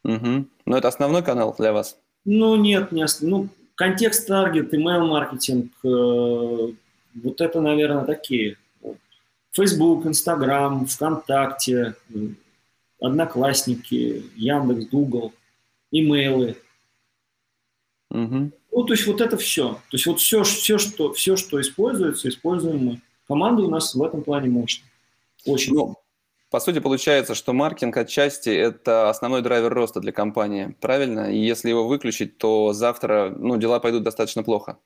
[0.04, 0.46] Угу.
[0.66, 1.98] Но это основной канал для вас?
[2.26, 3.42] Ну, нет, не основной.
[3.42, 8.58] Ну, контекст таргет, email-маркетинг, э, вот это, наверное, такие.
[9.52, 11.96] Facebook, Instagram, ВКонтакте,
[13.02, 15.34] Одноклассники, Яндекс, Google,
[15.92, 16.56] имейлы.
[18.12, 18.52] Угу.
[18.72, 19.70] Ну, то есть вот это все.
[19.74, 23.02] То есть вот все, все, что, все, что используется, используем мы.
[23.28, 24.90] Команда у нас в этом плане мощная.
[25.46, 25.74] Очень.
[25.74, 25.96] Ну,
[26.50, 31.32] по сути, получается, что маркетинг отчасти– это основной драйвер роста для компании, правильно?
[31.32, 34.78] И если его выключить, то завтра ну, дела пойдут достаточно плохо.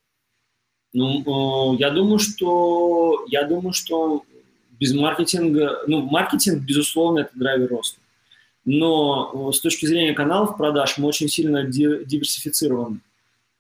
[0.92, 4.24] Ну, э, я думаю, что я думаю, что
[4.72, 8.00] без маркетинга, ну, маркетинг, безусловно, это драйвер роста.
[8.66, 13.00] Но э, с точки зрения каналов продаж мы очень сильно диверсифицированы.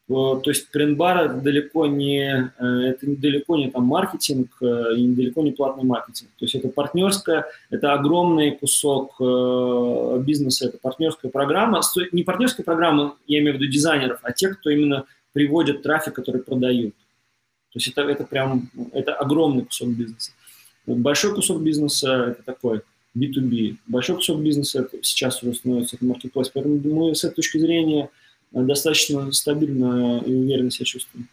[0.07, 5.41] То есть принтбар это далеко не, э, это далеко не там маркетинг э, и далеко
[5.41, 6.29] не платный маркетинг.
[6.37, 9.15] То есть это партнерская, это огромный кусок
[10.25, 11.81] бизнеса, это партнерская программа.
[12.11, 16.41] Не партнерская программа, я имею в виду дизайнеров, а те, кто именно приводит трафик, который
[16.41, 16.93] продают.
[17.73, 20.31] То есть это, это прям, это огромный кусок бизнеса.
[20.85, 22.81] Большой кусок бизнеса– это такой
[23.17, 23.77] B2B.
[23.87, 26.49] Большой кусок бизнеса это сейчас уже становится это маркетплейс.
[26.49, 28.09] Поэтому мы с этой точки зрения
[28.53, 31.27] достаточно стабильно и уверенно себя чувствуем.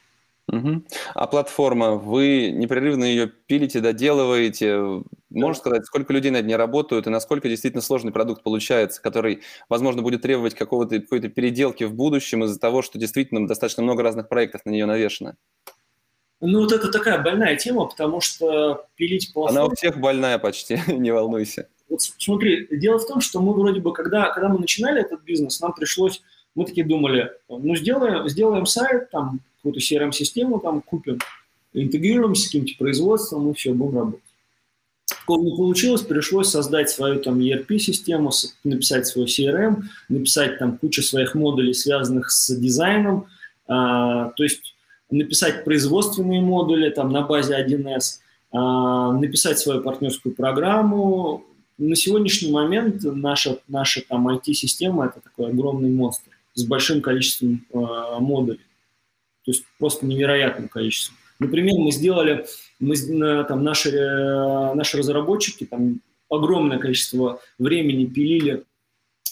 [0.48, 0.83] Угу.
[1.14, 4.78] А платформа, вы непрерывно ее пилите, доделываете.
[4.78, 5.02] Да.
[5.30, 10.02] Можешь сказать, сколько людей над ней работают и насколько действительно сложный продукт получается, который, возможно,
[10.02, 14.62] будет требовать какого-то, какой-то переделки в будущем из-за того, что действительно достаточно много разных проектов
[14.64, 15.37] на нее навешено?
[16.40, 19.61] Ну, вот это такая больная тема, потому что пилить платформу...
[19.61, 21.68] Она у всех больная почти, не волнуйся.
[21.88, 25.61] Вот смотри, дело в том, что мы вроде бы, когда, когда мы начинали этот бизнес,
[25.61, 26.22] нам пришлось,
[26.54, 31.18] мы такие думали, ну, сделаем, сделаем сайт, там, какую-то CRM-систему там купим,
[31.72, 34.20] интегрируемся с каким-то производством, и все, будем работать.
[35.06, 38.30] Такого не получилось, пришлось создать свою там ERP-систему,
[38.64, 43.26] написать свой CRM, написать там кучу своих модулей, связанных с дизайном.
[43.68, 44.74] А, то есть
[45.10, 48.20] написать производственные модули там, на базе 1С,
[48.52, 51.44] а, написать свою партнерскую программу.
[51.78, 57.76] На сегодняшний момент наша, наша там IT-система– это такой огромный монстр с большим количеством э,
[58.18, 58.60] модулей.
[59.44, 61.16] То есть просто невероятным количеством.
[61.38, 62.46] Например, мы сделали,
[62.78, 62.96] мы,
[63.44, 68.64] там, наши, э, наши разработчики там, огромное количество времени пилили,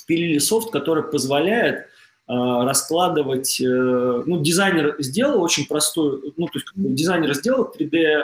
[0.07, 1.87] пилили софт, который позволяет
[2.29, 8.23] раскладывать, э, ну, дизайнер сделал очень простую, ну, то есть дизайнер сделал 3D,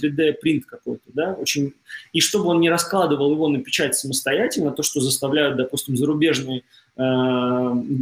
[0.00, 1.74] 3D принт какой-то, да, очень,
[2.14, 6.62] и чтобы он не раскладывал его на печать самостоятельно, то, что заставляют, допустим, зарубежные,
[6.96, 7.02] э,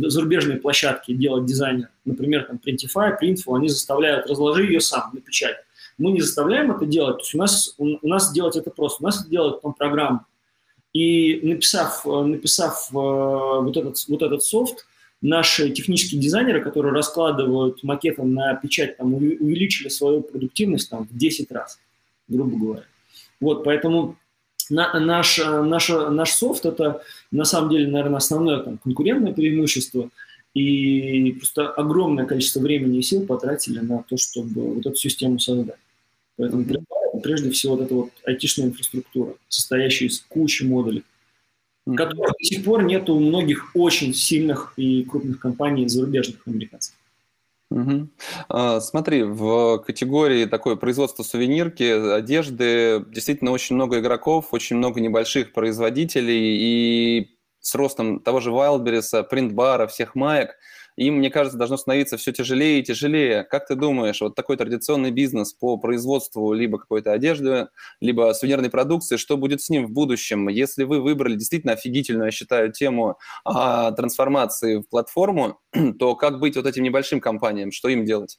[0.06, 5.56] зарубежные площадки делать дизайнер, например, там, Printify, Printful, они заставляют, разложи ее сам на печать.
[5.98, 9.06] Мы не заставляем это делать, то есть у нас, у нас делать это просто, у
[9.06, 10.24] нас это делает там программа.
[10.92, 14.86] И написав, написав вот этот, вот этот софт,
[15.22, 21.50] наши технические дизайнеры, которые раскладывают макеты на печать, там, увеличили свою продуктивность там, в 10
[21.52, 21.78] раз,
[22.28, 22.84] грубо говоря.
[23.40, 24.16] Вот, поэтому
[24.68, 30.10] на, наш, наш, наш софт– это, на самом деле, наверное, основное там, конкурентное преимущество,
[30.54, 35.76] и просто огромное количество времени и сил потратили на то, чтобы вот эту систему создать.
[36.36, 37.20] Поэтому mm-hmm.
[37.22, 41.04] прежде всего вот эта вот айтишная инфраструктура, состоящая из кучи модулей,
[41.86, 41.96] mm-hmm.
[41.96, 46.94] которых до сих пор нет у многих очень сильных и крупных компаний зарубежных американцев.
[47.70, 48.08] Угу.
[48.80, 56.58] Смотри, в категории такой производства сувенирки, одежды действительно очень много игроков, очень много небольших производителей,
[56.60, 57.30] и
[57.60, 60.50] с ростом того же Wildberries, принтбара, всех маек–
[60.96, 63.44] им, мне кажется, должно становиться все тяжелее и тяжелее.
[63.44, 67.68] Как ты думаешь, вот такой традиционный бизнес по производству либо какой-то одежды,
[68.00, 70.48] либо сувенирной продукции, что будет с ним в будущем?
[70.48, 75.58] Если вы выбрали действительно офигительную, я считаю, тему а, трансформации в платформу,
[75.98, 77.72] то как быть вот этим небольшим компаниям?
[77.72, 78.38] Что им делать?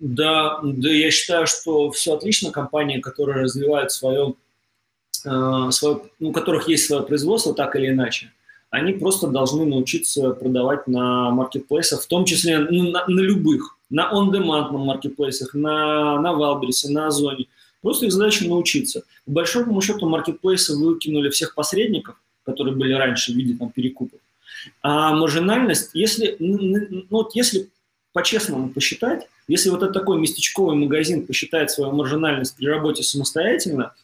[0.00, 2.50] Да, да, я считаю, что все отлично.
[2.50, 4.34] Компании, которые развивают свое,
[5.26, 8.32] э, свое, ну, у которых есть свое производство, так или иначе,
[8.70, 14.10] они просто должны научиться продавать на маркетплейсах, в том числе ну, на, на любых, на
[14.12, 17.46] on-demand маркетплейсах, на, на Wildberries, на Озоне.
[17.82, 19.02] Просто их задача научиться.
[19.26, 22.14] По большому счету маркетплейсы выкинули всех посредников,
[22.44, 24.20] которые были раньше в виде там, перекупов.
[24.82, 27.70] А маржинальность, если, ну, вот если
[28.12, 33.94] по-честному посчитать, если вот этот такой местечковый магазин посчитает свою маржинальность при работе самостоятельно–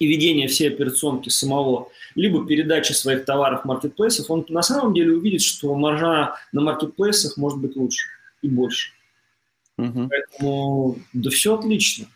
[0.00, 5.42] и ведение всей операционки самого, либо передача своих товаров маркетплейсов, он на самом деле увидит,
[5.42, 8.08] что маржа на маркетплейсах может быть лучше
[8.42, 8.92] и больше.
[9.76, 10.08] Угу.
[10.08, 12.06] Поэтому да все отлично.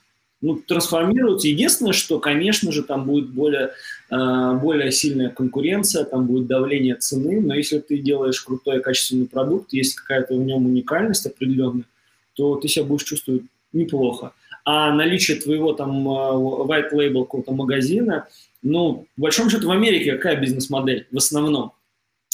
[0.41, 1.49] Ну, трансформируется.
[1.49, 3.73] Единственное, что, конечно же, там будет более,
[4.11, 9.73] э, более сильная конкуренция, там будет давление цены, но если ты делаешь крутой качественный продукт,
[9.73, 11.87] есть какая-то в нем уникальность определенная,
[12.35, 14.33] то ты себя будешь чувствовать неплохо
[14.65, 18.29] а наличие твоего там а, white label какого-то магазина,
[18.63, 21.73] ну, в большом счету в Америке какая бизнес-модель в основном?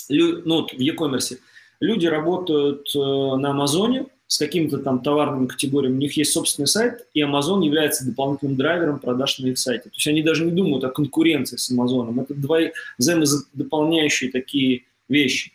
[0.08, 1.38] Лю, ну, в e-commerce.
[1.80, 7.06] Люди работают э, на Амазоне с какими-то там товарными категориями, у них есть собственный сайт,
[7.14, 9.84] и Amazon является дополнительным драйвером продаж на их сайте.
[9.84, 12.20] То есть они даже не думают о конкуренции с Амазоном.
[12.20, 12.58] Это два
[12.96, 15.52] взаимодополняющие такие вещи.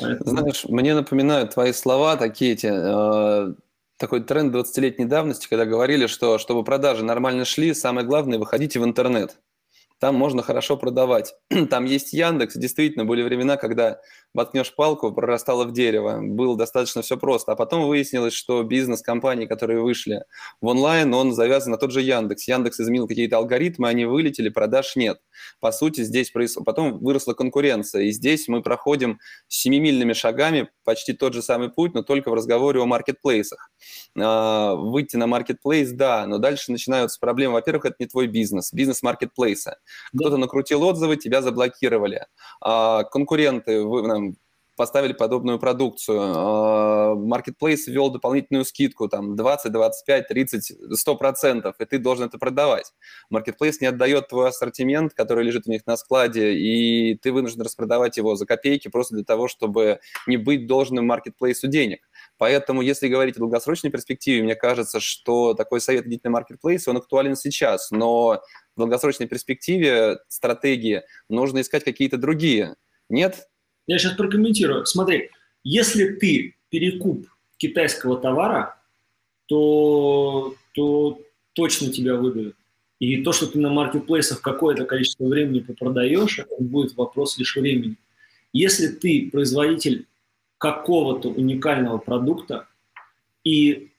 [0.00, 0.30] Поэтому...
[0.30, 3.54] Знаешь, мне напоминают твои слова такие эти, э,
[4.00, 8.84] такой тренд 20-летней давности, когда говорили, что чтобы продажи нормально шли, самое главное– выходите в
[8.84, 9.38] интернет
[10.00, 11.34] там можно хорошо продавать.
[11.70, 14.00] Там есть Яндекс, действительно, были времена, когда
[14.34, 16.20] воткнешь палку, прорастало в дерево.
[16.22, 17.52] Было достаточно все просто.
[17.52, 20.24] А потом выяснилось, что бизнес компаний, которые вышли
[20.60, 22.46] в онлайн, он завязан на тот же Яндекс.
[22.48, 25.20] Яндекс изменил какие-то алгоритмы, они вылетели, продаж нет.
[25.60, 26.66] По сути, здесь происходит...
[26.66, 28.02] потом выросла конкуренция.
[28.02, 29.18] И здесь мы проходим
[29.48, 33.70] семимильными шагами почти тот же самый путь, но только в разговоре о маркетплейсах.
[34.18, 37.54] А, выйти на маркетплейс, да, но дальше начинаются проблемы.
[37.54, 39.78] Во-первых, это не твой бизнес, бизнес маркетплейса.
[40.14, 42.26] Кто-то накрутил отзывы, тебя заблокировали.
[42.60, 44.02] А, конкуренты вы,
[44.80, 46.18] поставили подобную продукцию.
[46.22, 52.38] А, Marketplace ввел дополнительную скидку, там 20, 25, 30, 100 процентов, и ты должен это
[52.38, 52.94] продавать.
[53.30, 58.16] Marketplace не отдает твой ассортимент, который лежит у них на складе, и ты вынужден распродавать
[58.16, 62.08] его за копейки просто для того, чтобы не быть должным Marketplace денег.
[62.38, 66.96] Поэтому, если говорить о долгосрочной перспективе, мне кажется, что такой совет идти на Marketplace, он
[66.96, 68.40] актуален сейчас, но
[68.76, 72.76] в долгосрочной перспективе стратегии нужно искать какие-то другие.
[73.10, 73.49] Нет?
[73.90, 74.86] Я сейчас прокомментирую.
[74.86, 75.30] Смотри,
[75.64, 77.26] если ты перекуп
[77.56, 78.80] китайского товара,
[79.46, 81.20] то, то
[81.54, 82.54] точно тебя выдавят.
[83.00, 87.96] И то, что ты на маркетплейсах какое-то количество времени попродаешь, это будет вопрос лишь времени.
[88.52, 90.06] Если ты производитель
[90.58, 92.68] какого-то уникального продукта,
[93.42, 93.90] и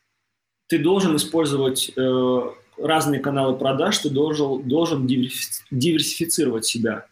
[0.67, 2.41] ты должен использовать э,
[2.77, 7.07] разные каналы продаж, ты должен, должен диверсифицировать себя.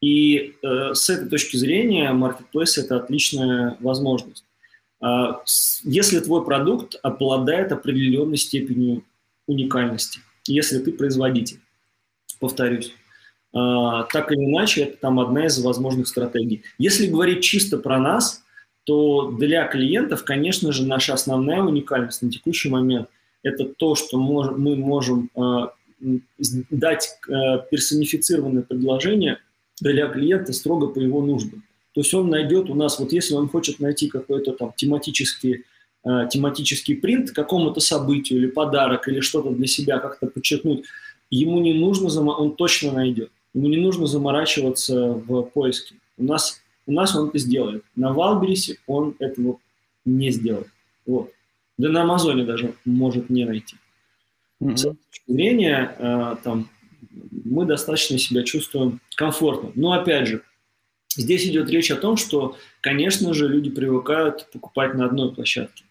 [0.00, 4.44] И э, с этой точки зрения Marketplace– это отличная возможность.
[5.02, 5.34] Э,
[5.84, 9.04] если твой продукт обладает определенной степенью
[9.46, 11.60] уникальности, если ты производитель,
[12.40, 12.92] повторюсь,
[13.54, 13.58] э,
[14.12, 16.62] так или иначе, это там одна из возможных стратегий.
[16.78, 18.42] Если говорить чисто про нас,
[18.84, 23.08] то для клиентов, конечно же, наша основная уникальность на текущий момент
[23.46, 25.68] это то, что мы можем э,
[26.70, 27.32] дать э,
[27.70, 29.38] персонифицированное предложение
[29.80, 31.62] для клиента строго по его нуждам.
[31.92, 35.64] То есть он найдет у нас, вот если он хочет найти какой-то там тематический,
[36.04, 40.84] э, тематический принт какому-то событию или подарок, или что-то для себя как-то подчеркнуть,
[41.30, 43.30] ему не нужно, он точно найдет.
[43.54, 45.94] Ему не нужно заморачиваться в поиске.
[46.18, 47.82] У нас, у нас он это сделает.
[47.94, 49.58] На Валберисе он этого
[50.04, 50.68] не сделает.
[51.06, 51.30] Вот
[51.78, 53.76] да на Амазоне даже может не найти.
[54.62, 54.76] Mm-hmm.
[54.76, 56.68] С точки зрения, э, там,
[57.44, 59.72] мы достаточно себя чувствуем комфортно.
[59.74, 60.42] Но опять же,
[61.16, 65.84] здесь идет речь о том, что, конечно же, люди привыкают покупать на одной площадке.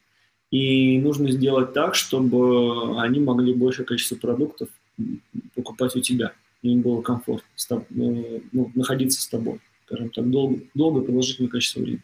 [0.51, 4.69] и нужно сделать так, чтобы они могли большее количество продуктов
[5.55, 6.33] покупать у тебя.
[6.61, 12.01] Им было комфортно э, ну, находиться с тобой, скажем так, долго, долго продолжительное количество времени.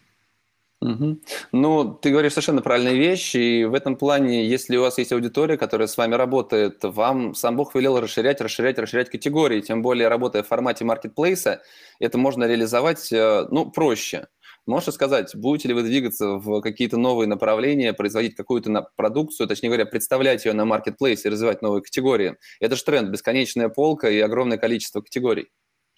[0.81, 1.19] Угу.
[1.51, 5.55] Ну, ты говоришь совершенно правильные вещи, и в этом плане, если у вас есть аудитория,
[5.55, 10.41] которая с вами работает, вам сам Бог велел расширять, расширять, расширять категории, тем более работая
[10.41, 11.61] в формате маркетплейса,
[11.99, 14.27] это можно реализовать, э, ну, проще.
[14.65, 19.85] Можете сказать, будете ли вы двигаться в какие-то новые направления, производить какую-то продукцию, точнее говоря,
[19.85, 22.37] представлять ее на маркетплейсе развивать новые категории?
[22.59, 25.49] Это же тренд, бесконечная полка и огромное количество категорий.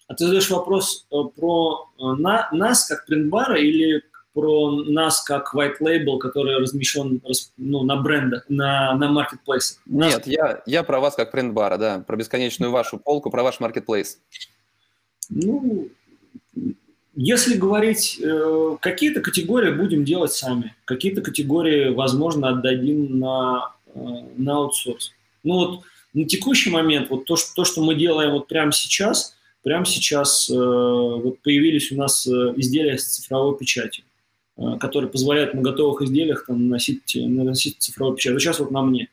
[0.08, 4.02] А ты задаешь вопрос э, про э, на, нас как принтбара или
[4.34, 7.22] про нас как white label, который размещен
[7.56, 9.80] ну, на брендах, на, на маркетплейсах?
[9.86, 14.18] Нет, я, я про вас как принтбара, да, про бесконечную вашу полку, про ваш маркетплейс.
[15.30, 15.88] Ну,
[17.16, 24.00] если говорить, э, какие-то категории будем делать сами, какие-то категории, возможно, отдадим на, э,
[24.36, 25.12] на аутсорс.
[25.44, 25.80] Ну вот
[26.12, 30.50] на текущий момент, вот то, что, то, что мы делаем вот прямо сейчас, прямо сейчас
[30.50, 34.04] э, вот появились у нас изделия с цифровой печатью,
[34.78, 38.32] которые позволяют на готовых изделиях там, наносить, наносить цифровую печать.
[38.32, 39.08] Вот сейчас вот на мне.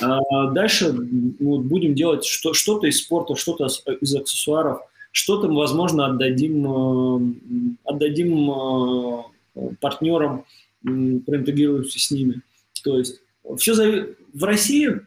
[0.00, 3.66] А дальше ну, будем делать что, что-то из спорта, что-то
[4.00, 4.80] из аксессуаров–
[5.16, 10.44] что-то, возможно, отдадим, э, отдадим э, партнерам,
[10.82, 12.42] проинтегрируемся с ними.
[12.84, 13.22] То есть
[13.56, 14.14] все зави...
[14.34, 15.00] в России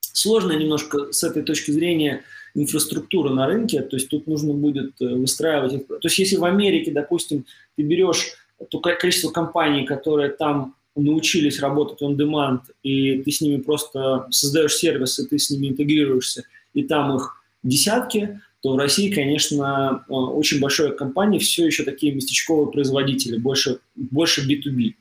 [0.00, 2.24] сложно немножко с этой точки зрения
[2.56, 5.86] инфраструктуры на рынке, то есть тут нужно будет э, выстраивать.
[5.86, 8.32] То есть если в Америке, допустим, ты берешь
[8.70, 14.74] то количество компаний, которые там научились работать on demand, и ты с ними просто создаешь
[14.74, 16.44] сервисы, ты с ними интегрируешься,
[16.74, 22.70] и там их десятки, то в России, конечно, очень большая компания, все еще такие местечковые
[22.70, 24.94] производители, больше, больше B2B.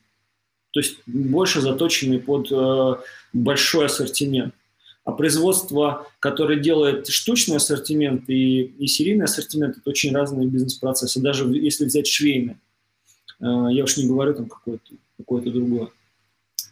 [0.72, 2.96] То есть больше заточенные под э,
[3.34, 4.56] большой ассортимент.
[5.04, 11.20] А производство, которое делает штучный ассортимент и, и серийный ассортимент, это очень разные бизнес-процессы.
[11.20, 12.71] Даже если взять швейный, э,
[13.42, 15.90] я уж не говорю там какое-то какое другое.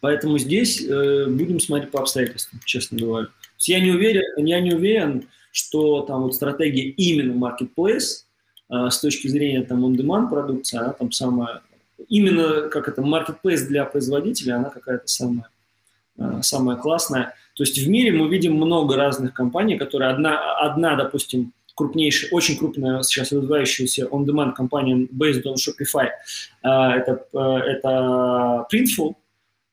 [0.02, 3.28] Поэтому здесь э, будем смотреть по обстоятельствам, честно говоря.
[3.60, 8.24] Я не уверен, я не уверен, что там вот стратегия именно marketplace
[8.70, 11.62] э, с точки зрения там on-demand продукции, она там самая,
[12.08, 15.50] именно как это, marketplace для производителя, она какая-то самая,
[16.18, 17.34] э, самая классная.
[17.56, 22.58] То есть в мире мы видим много разных компаний, которые одна, одна допустим, крупнейшая, очень
[22.58, 26.10] крупная сейчас развивающаяся on-demand компания based on Shopify,
[26.64, 29.16] э, это, э, это Printful,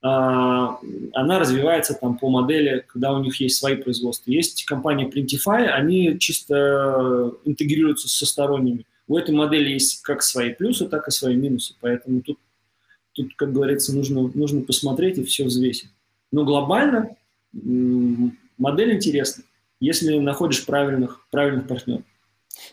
[0.03, 0.79] а,
[1.15, 4.31] она развивается там по модели, когда у них есть свои производства.
[4.31, 8.87] Есть компания Printify, они чисто интегрируются со сторонними.
[9.09, 11.75] У этой модели есть как свои плюсы, так и свои минусы.
[11.81, 12.39] Поэтому тут,
[13.15, 15.91] тут как говорится, нужно, нужно посмотреть и все взвесить.
[16.31, 17.17] Но глобально
[17.53, 19.43] модель интересна,
[19.81, 22.05] если находишь правильных, правильных партнеров.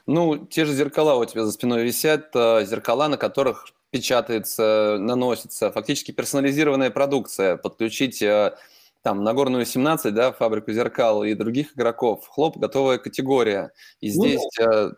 [0.06, 5.72] Ну, те же зеркала у тебя за спиной висят, а, зеркала, на которых печатается, наносится,
[5.72, 8.56] фактически персонализированная продукция, подключить э,
[9.04, 13.72] там Нагорную 17, да, фабрику зеркал и других игроков, хлоп, готовая категория.
[14.00, 14.94] И ну здесь ну,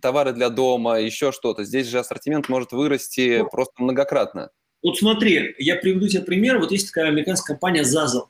[0.00, 1.64] товары для дома, еще что-то.
[1.64, 4.50] Здесь же ассортимент может вырасти ну, просто многократно.
[4.82, 6.58] Вот смотри, я приведу тебе пример.
[6.58, 8.28] Вот есть такая американская компания Zazzle.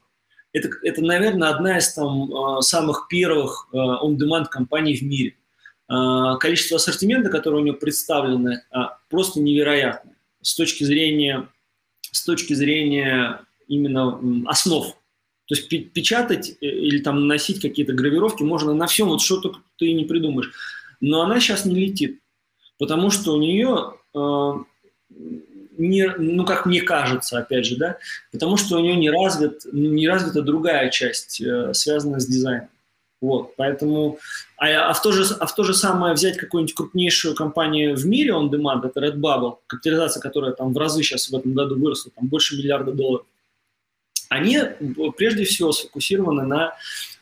[0.53, 5.34] Это, это наверное, одна из там э, самых первых on-demand компаний в мире.
[5.88, 11.49] А, количество ассортимента, которое у него представлено, а, просто невероятное с точки зрения,
[12.12, 14.86] с точки зрения именно основ.
[15.46, 19.61] То есть печатать э, или там наносить какие-то гравировки можно на всем, вот что только
[19.78, 20.53] ты не придумаешь.
[21.01, 22.20] Но она сейчас не летит,
[22.78, 23.94] потому что у нее,
[25.79, 27.97] не, ну как мне кажется, опять же, да,
[28.33, 32.68] потому что у нее не, развит, не развита другая часть, э, связанная с дизайном.
[33.20, 34.18] Вот, поэтому,
[34.57, 38.07] а, а, в то же, а в то же самое взять какую-нибудь крупнейшую компанию в
[38.07, 42.12] мире on demand, это Redbubble, капитализация, которая там в разы сейчас в этом году выросла,
[42.14, 43.26] там больше миллиарда долларов,
[44.29, 44.61] они
[45.16, 46.74] прежде всего сфокусированы на,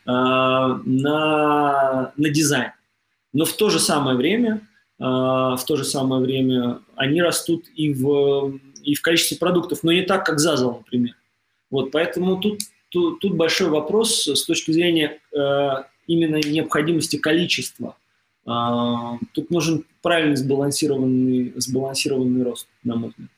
[0.05, 0.09] э,
[0.85, 2.71] на, на дизайн.
[3.33, 4.61] Но в то же самое время,
[4.99, 10.01] в то же самое время они растут и в, и в количестве продуктов, но не
[10.01, 11.15] так, как Zazzle, например.
[11.69, 17.97] Вот, поэтому тут тут, тут большой вопрос с точки зрения э, именно необходимости количества.
[18.45, 23.29] Э, тут нужен правильный сбалансированный, сбалансированный рост, на мой взгляд.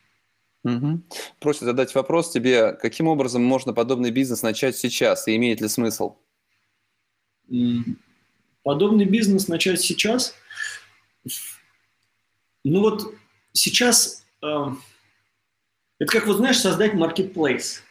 [0.61, 1.01] Угу.
[1.39, 6.15] Просят задать вопрос тебе, каким образом можно подобный бизнес начать сейчас и имеет ли смысл?
[8.63, 10.35] Подобный бизнес начать сейчас?
[12.63, 13.13] Ну вот
[13.53, 14.65] сейчас э,
[15.99, 17.83] это как, вот знаешь, создать маркетплейс.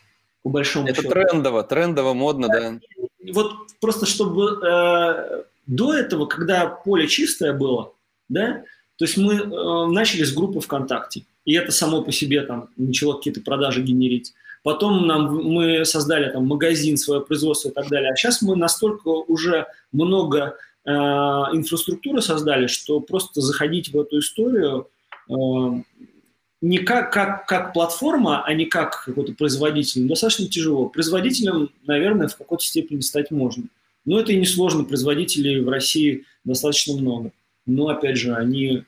[0.42, 1.10] по большому Это счету.
[1.12, 2.78] трендово, трендово, модно, да.
[3.32, 7.92] Вот просто чтобы э, до этого, когда поле чистое было,
[8.28, 8.64] да,
[8.96, 13.14] то есть мы э, начали с группы ВКонтакте, и это само по себе там начало
[13.14, 14.34] какие-то продажи генерить.
[14.64, 18.10] Потом нам, мы создали там магазин, свое производство и так далее.
[18.10, 24.88] А сейчас мы настолько уже много э, инфраструктуры создали, что просто заходить в эту историю
[25.28, 25.34] э,
[26.60, 30.88] не как, как, как платформа, а не как какой-то производитель, достаточно тяжело.
[30.88, 33.64] Производителем, наверное, в какой-то степени стать можно.
[34.04, 34.84] Но это и не сложно.
[34.84, 37.30] Производителей в России достаточно много.
[37.66, 38.84] Но, опять же, они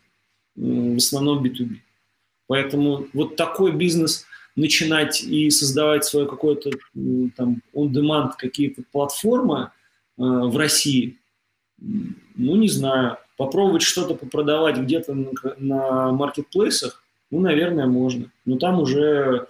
[0.57, 1.77] в основном B2B.
[2.47, 4.27] Поэтому вот такой бизнес
[4.57, 6.71] начинать и создавать свое какое-то
[7.37, 9.71] там on-demand какие-то платформы
[10.19, 11.20] э, в России,
[11.81, 18.31] ну, не знаю, попробовать что-то попродавать где-то на, на маркетплейсах, ну, наверное, можно.
[18.45, 19.47] Но там уже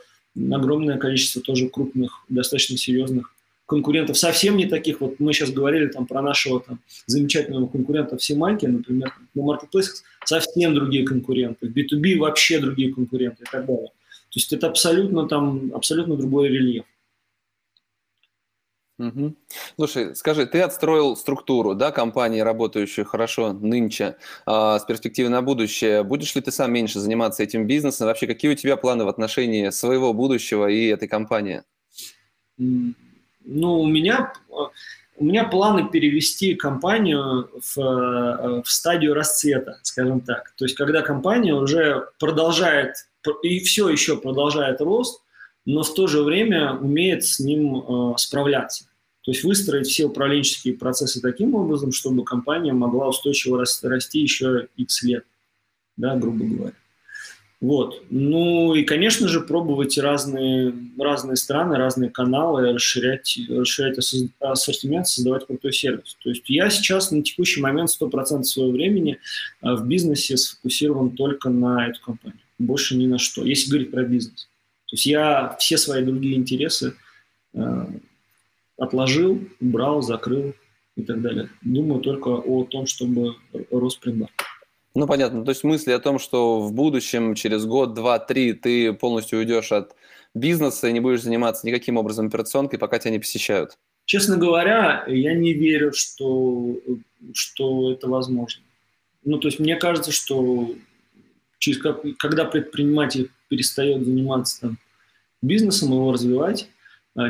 [0.51, 3.35] огромное количество тоже крупных, достаточно серьезных
[3.67, 8.23] конкурентов, совсем не таких, вот мы сейчас говорили там про нашего там, замечательного конкурента в
[8.23, 13.87] Симанке, например, на маркетплейсах совсем другие конкуренты, в B2B вообще другие конкуренты и так далее.
[13.87, 16.85] То есть это абсолютно там, абсолютно другой рельеф.
[19.01, 19.35] Угу.
[19.77, 26.03] Слушай, скажи, ты отстроил структуру, да, компании, работающую хорошо нынче, э, с перспективой на будущее.
[26.03, 28.09] Будешь ли ты сам меньше заниматься этим бизнесом?
[28.09, 31.63] Вообще, какие у тебя планы в отношении своего будущего и этой компании?
[32.59, 34.35] Ну, у меня,
[35.17, 40.53] у меня планы перевести компанию в, в стадию расцвета, скажем так.
[40.59, 42.97] То есть, когда компания уже продолжает,
[43.43, 45.23] и все еще продолжает рост,
[45.65, 48.90] но в то же время умеет с ним э, справляться.
[49.23, 55.03] То есть выстроить все управленческие процессы таким образом, чтобы компания могла устойчиво расти еще X
[55.03, 55.25] лет,
[55.97, 56.75] да, грубо говоря.
[57.61, 58.03] Вот.
[58.09, 63.99] Ну и, конечно же, пробовать разные, разные страны, разные каналы, расширять, расширять
[64.41, 66.17] ассортимент, создавать крутой сервис.
[66.23, 69.19] То есть я сейчас на текущий момент 100% своего времени
[69.63, 72.41] э, в бизнесе сфокусирован только на эту компанию.
[72.59, 74.49] Больше ни на что, если говорить про бизнес.
[74.87, 76.95] То есть я все свои другие интересы
[77.53, 77.87] э,
[78.81, 80.55] отложил, убрал, закрыл
[80.97, 81.51] и так далее.
[81.63, 83.37] Думаю только о том, чтобы
[83.71, 84.31] рос предбар.
[84.95, 85.45] Ну, понятно.
[85.45, 89.71] То есть мысли о том, что в будущем, через год, два, три, ты полностью уйдешь
[89.71, 89.95] от
[90.35, 93.79] бизнеса и не будешь заниматься никаким образом операционкой, пока тебя не посещают.
[94.07, 96.77] Честно говоря, я не верю, что,
[97.33, 98.63] что это возможно.
[99.23, 100.75] Ну, то есть мне кажется, что
[101.59, 101.81] через,
[102.19, 104.79] когда предприниматель перестает заниматься там,
[105.43, 106.69] бизнесом, его развивать,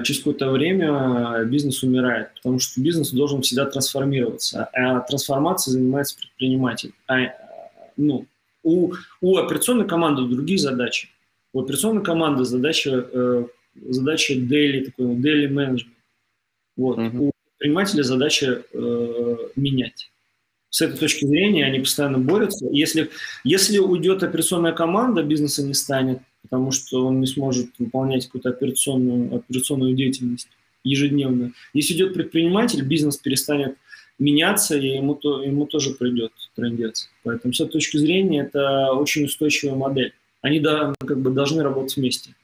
[0.05, 6.93] через какое-то время бизнес умирает, потому что бизнес должен всегда трансформироваться, а трансформацией занимается предприниматель.
[7.09, 7.19] А
[7.97, 8.27] ну,
[8.63, 11.09] у, у операционной команды другие задачи.
[11.53, 13.47] У операционной команды задача, э,
[13.89, 15.89] задача daily, такой daily management.
[16.77, 16.99] Вот.
[16.99, 17.19] Uh-huh.
[17.19, 20.11] У предпринимателя задача э, менять.
[20.71, 22.67] С этой точки зрения они постоянно борются.
[22.71, 23.11] Если,
[23.43, 26.21] если уйдет операционная команда, бизнеса не станет,
[26.51, 30.49] потому что он не сможет выполнять какую-то операционную, операционную деятельность
[30.83, 31.53] ежедневно.
[31.73, 33.77] Если идет предприниматель, бизнес перестанет
[34.19, 37.09] меняться, и ему, то, ему тоже придет трендец.
[37.23, 40.13] Поэтому с этой точки зрения это очень устойчивая модель.
[40.43, 42.35] Они да, как бы должны работать вместе.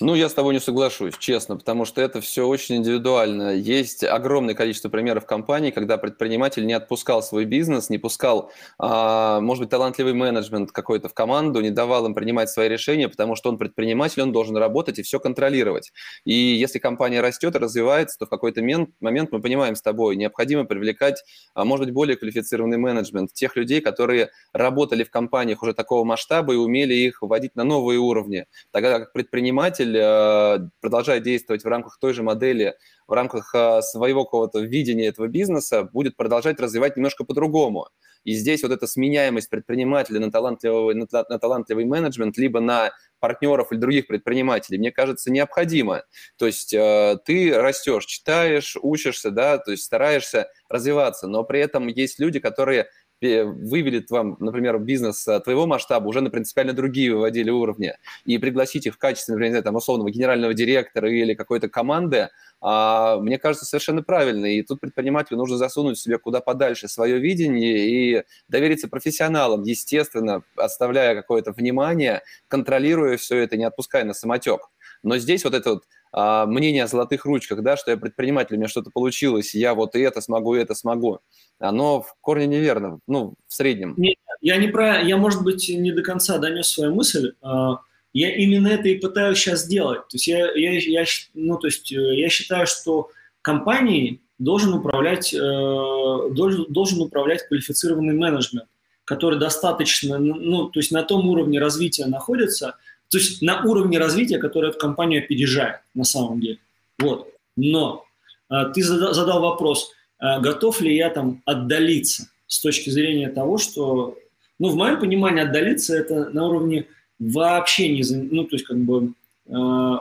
[0.00, 3.54] Ну, я с тобой не соглашусь, честно, потому что это все очень индивидуально.
[3.54, 9.62] Есть огромное количество примеров компаний, когда предприниматель не отпускал свой бизнес, не пускал, а, может
[9.62, 13.58] быть, талантливый менеджмент какой-то в команду, не давал им принимать свои решения, потому что он
[13.58, 15.92] предприниматель, он должен работать и все контролировать.
[16.24, 20.64] И если компания растет и развивается, то в какой-то момент, мы понимаем с тобой, необходимо
[20.64, 21.22] привлекать,
[21.54, 26.54] а, может быть, более квалифицированный менеджмент, тех людей, которые работали в компаниях уже такого масштаба
[26.54, 28.46] и умели их вводить на новые уровни.
[28.72, 32.74] Тогда как предприниматель предприниматель э, продолжает действовать в рамках той же модели,
[33.06, 37.88] в рамках э, своего какого-то видения этого бизнеса, будет продолжать развивать немножко по-другому.
[38.24, 43.72] И здесь вот эта сменяемость предпринимателя на талантливый, на, на талантливый менеджмент, либо на партнеров
[43.72, 46.02] или других предпринимателей, мне кажется, необходимо.
[46.36, 51.86] То есть э, ты растешь, читаешь, учишься, да, то есть стараешься развиваться, но при этом
[51.86, 52.88] есть люди, которые
[53.20, 57.94] выведет вам, например, бизнес э, твоего масштаба уже на принципиально другие выводили уровни,
[58.24, 62.28] и пригласить их в качестве, например, там, условного генерального директора или какой-то команды,
[62.60, 64.46] а, мне кажется, совершенно правильно.
[64.46, 71.14] И тут предпринимателю нужно засунуть себе куда подальше свое видение и довериться профессионалам, естественно, оставляя
[71.14, 74.68] какое-то внимание, контролируя все это, не отпуская на самотек.
[75.02, 78.58] Но здесь вот это вот а, мнение о золотых ручках, да, что я предприниматель, у
[78.58, 81.20] меня что-то получилось, я вот и это смогу, и это смогу,
[81.58, 83.94] оно в корне неверно, ну, в среднем.
[83.96, 87.32] Нет, я не про, я, может быть, не до конца донес свою мысль.
[87.42, 87.78] А,
[88.12, 90.00] Я именно это и пытаюсь сейчас сделать.
[90.08, 95.32] То есть я, я, я, ну, то есть э, я считаю, что компанией должен управлять,
[95.32, 98.68] э, должен, должен управлять квалифицированный менеджмент,
[99.04, 102.76] который достаточно, ну, то есть на том уровне развития находится,
[103.10, 106.58] то есть на уровне развития, который эту компанию опережает на самом деле.
[106.98, 107.28] Вот.
[107.56, 108.04] Но
[108.48, 109.90] э, ты задал вопрос,
[110.20, 114.16] э, готов ли я там отдалиться с точки зрения того, что,
[114.58, 116.86] ну, в моем понимании отдалиться это на уровне
[117.18, 119.12] вообще не, ну, то есть как бы
[119.46, 119.52] э,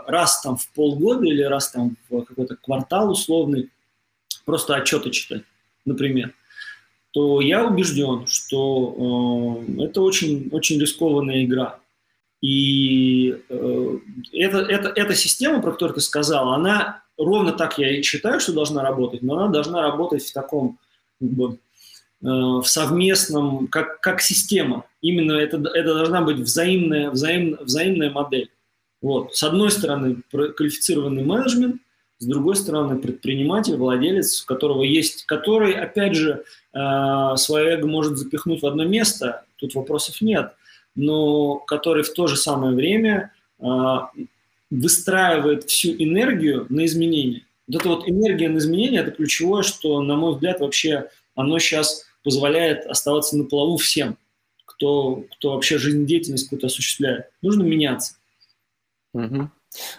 [0.08, 3.70] раз там в полгода или раз там в какой-то квартал условный
[4.46, 5.44] просто отчеты читать,
[5.86, 6.34] например,
[7.12, 11.80] то я убежден, что э, это очень, очень рискованная игра.
[12.42, 13.98] И э,
[14.32, 18.54] это, это, эта система, про которую ты сказал, она ровно так я и считаю, что
[18.54, 20.80] должна работать, но она должна работать в таком
[21.20, 21.58] как бы, э,
[22.22, 24.86] в совместном, как, как система.
[25.02, 28.50] Именно это, это должна быть взаимная, взаим, взаимная модель.
[29.02, 29.36] Вот.
[29.36, 31.82] С одной стороны, квалифицированный менеджмент,
[32.20, 38.18] с другой стороны, предприниматель, владелец, у которого есть, который, опять же, э, свое эго может
[38.18, 40.54] запихнуть в одно место, тут вопросов нет,
[40.96, 43.66] но который в то же самое время э,
[44.70, 47.46] выстраивает всю энергию на изменения.
[47.68, 52.06] Вот эта вот энергия на изменения– это ключевое, что, на мой взгляд, вообще оно сейчас
[52.24, 54.18] позволяет оставаться на плаву всем,
[54.66, 57.30] кто, кто вообще жизнедеятельность какую-то осуществляет.
[57.42, 58.16] Нужно меняться.
[59.14, 59.50] Угу.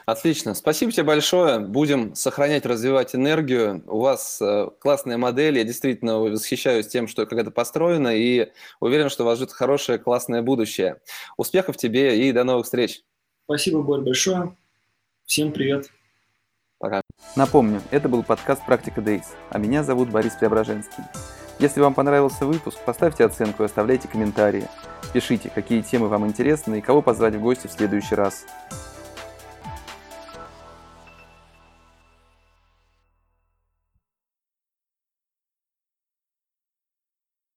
[0.05, 0.55] Отлично.
[0.55, 1.61] Спасибо тебе большое.
[1.61, 3.83] Будем сохранять, развивать энергию.
[3.87, 5.59] У вас э, классная модель.
[5.59, 8.51] Я действительно восхищаюсь тем, что как это построено, и
[8.81, 11.01] уверен, что вас ждет хорошее, классное будущее.
[11.37, 13.03] Успехов тебе и до новых встреч.
[13.45, 14.57] Спасибо, Борь, большое.
[15.25, 15.89] Всем привет.
[16.79, 17.03] Пока.
[17.37, 21.05] Напомню, это был подкаст «Практика Days», а меня зовут Борис Преображенский.
[21.59, 24.66] Если вам понравился выпуск, поставьте оценку и оставляйте комментарии.
[25.12, 28.47] Пишите, какие темы вам интересны и кого позвать в гости в следующий раз.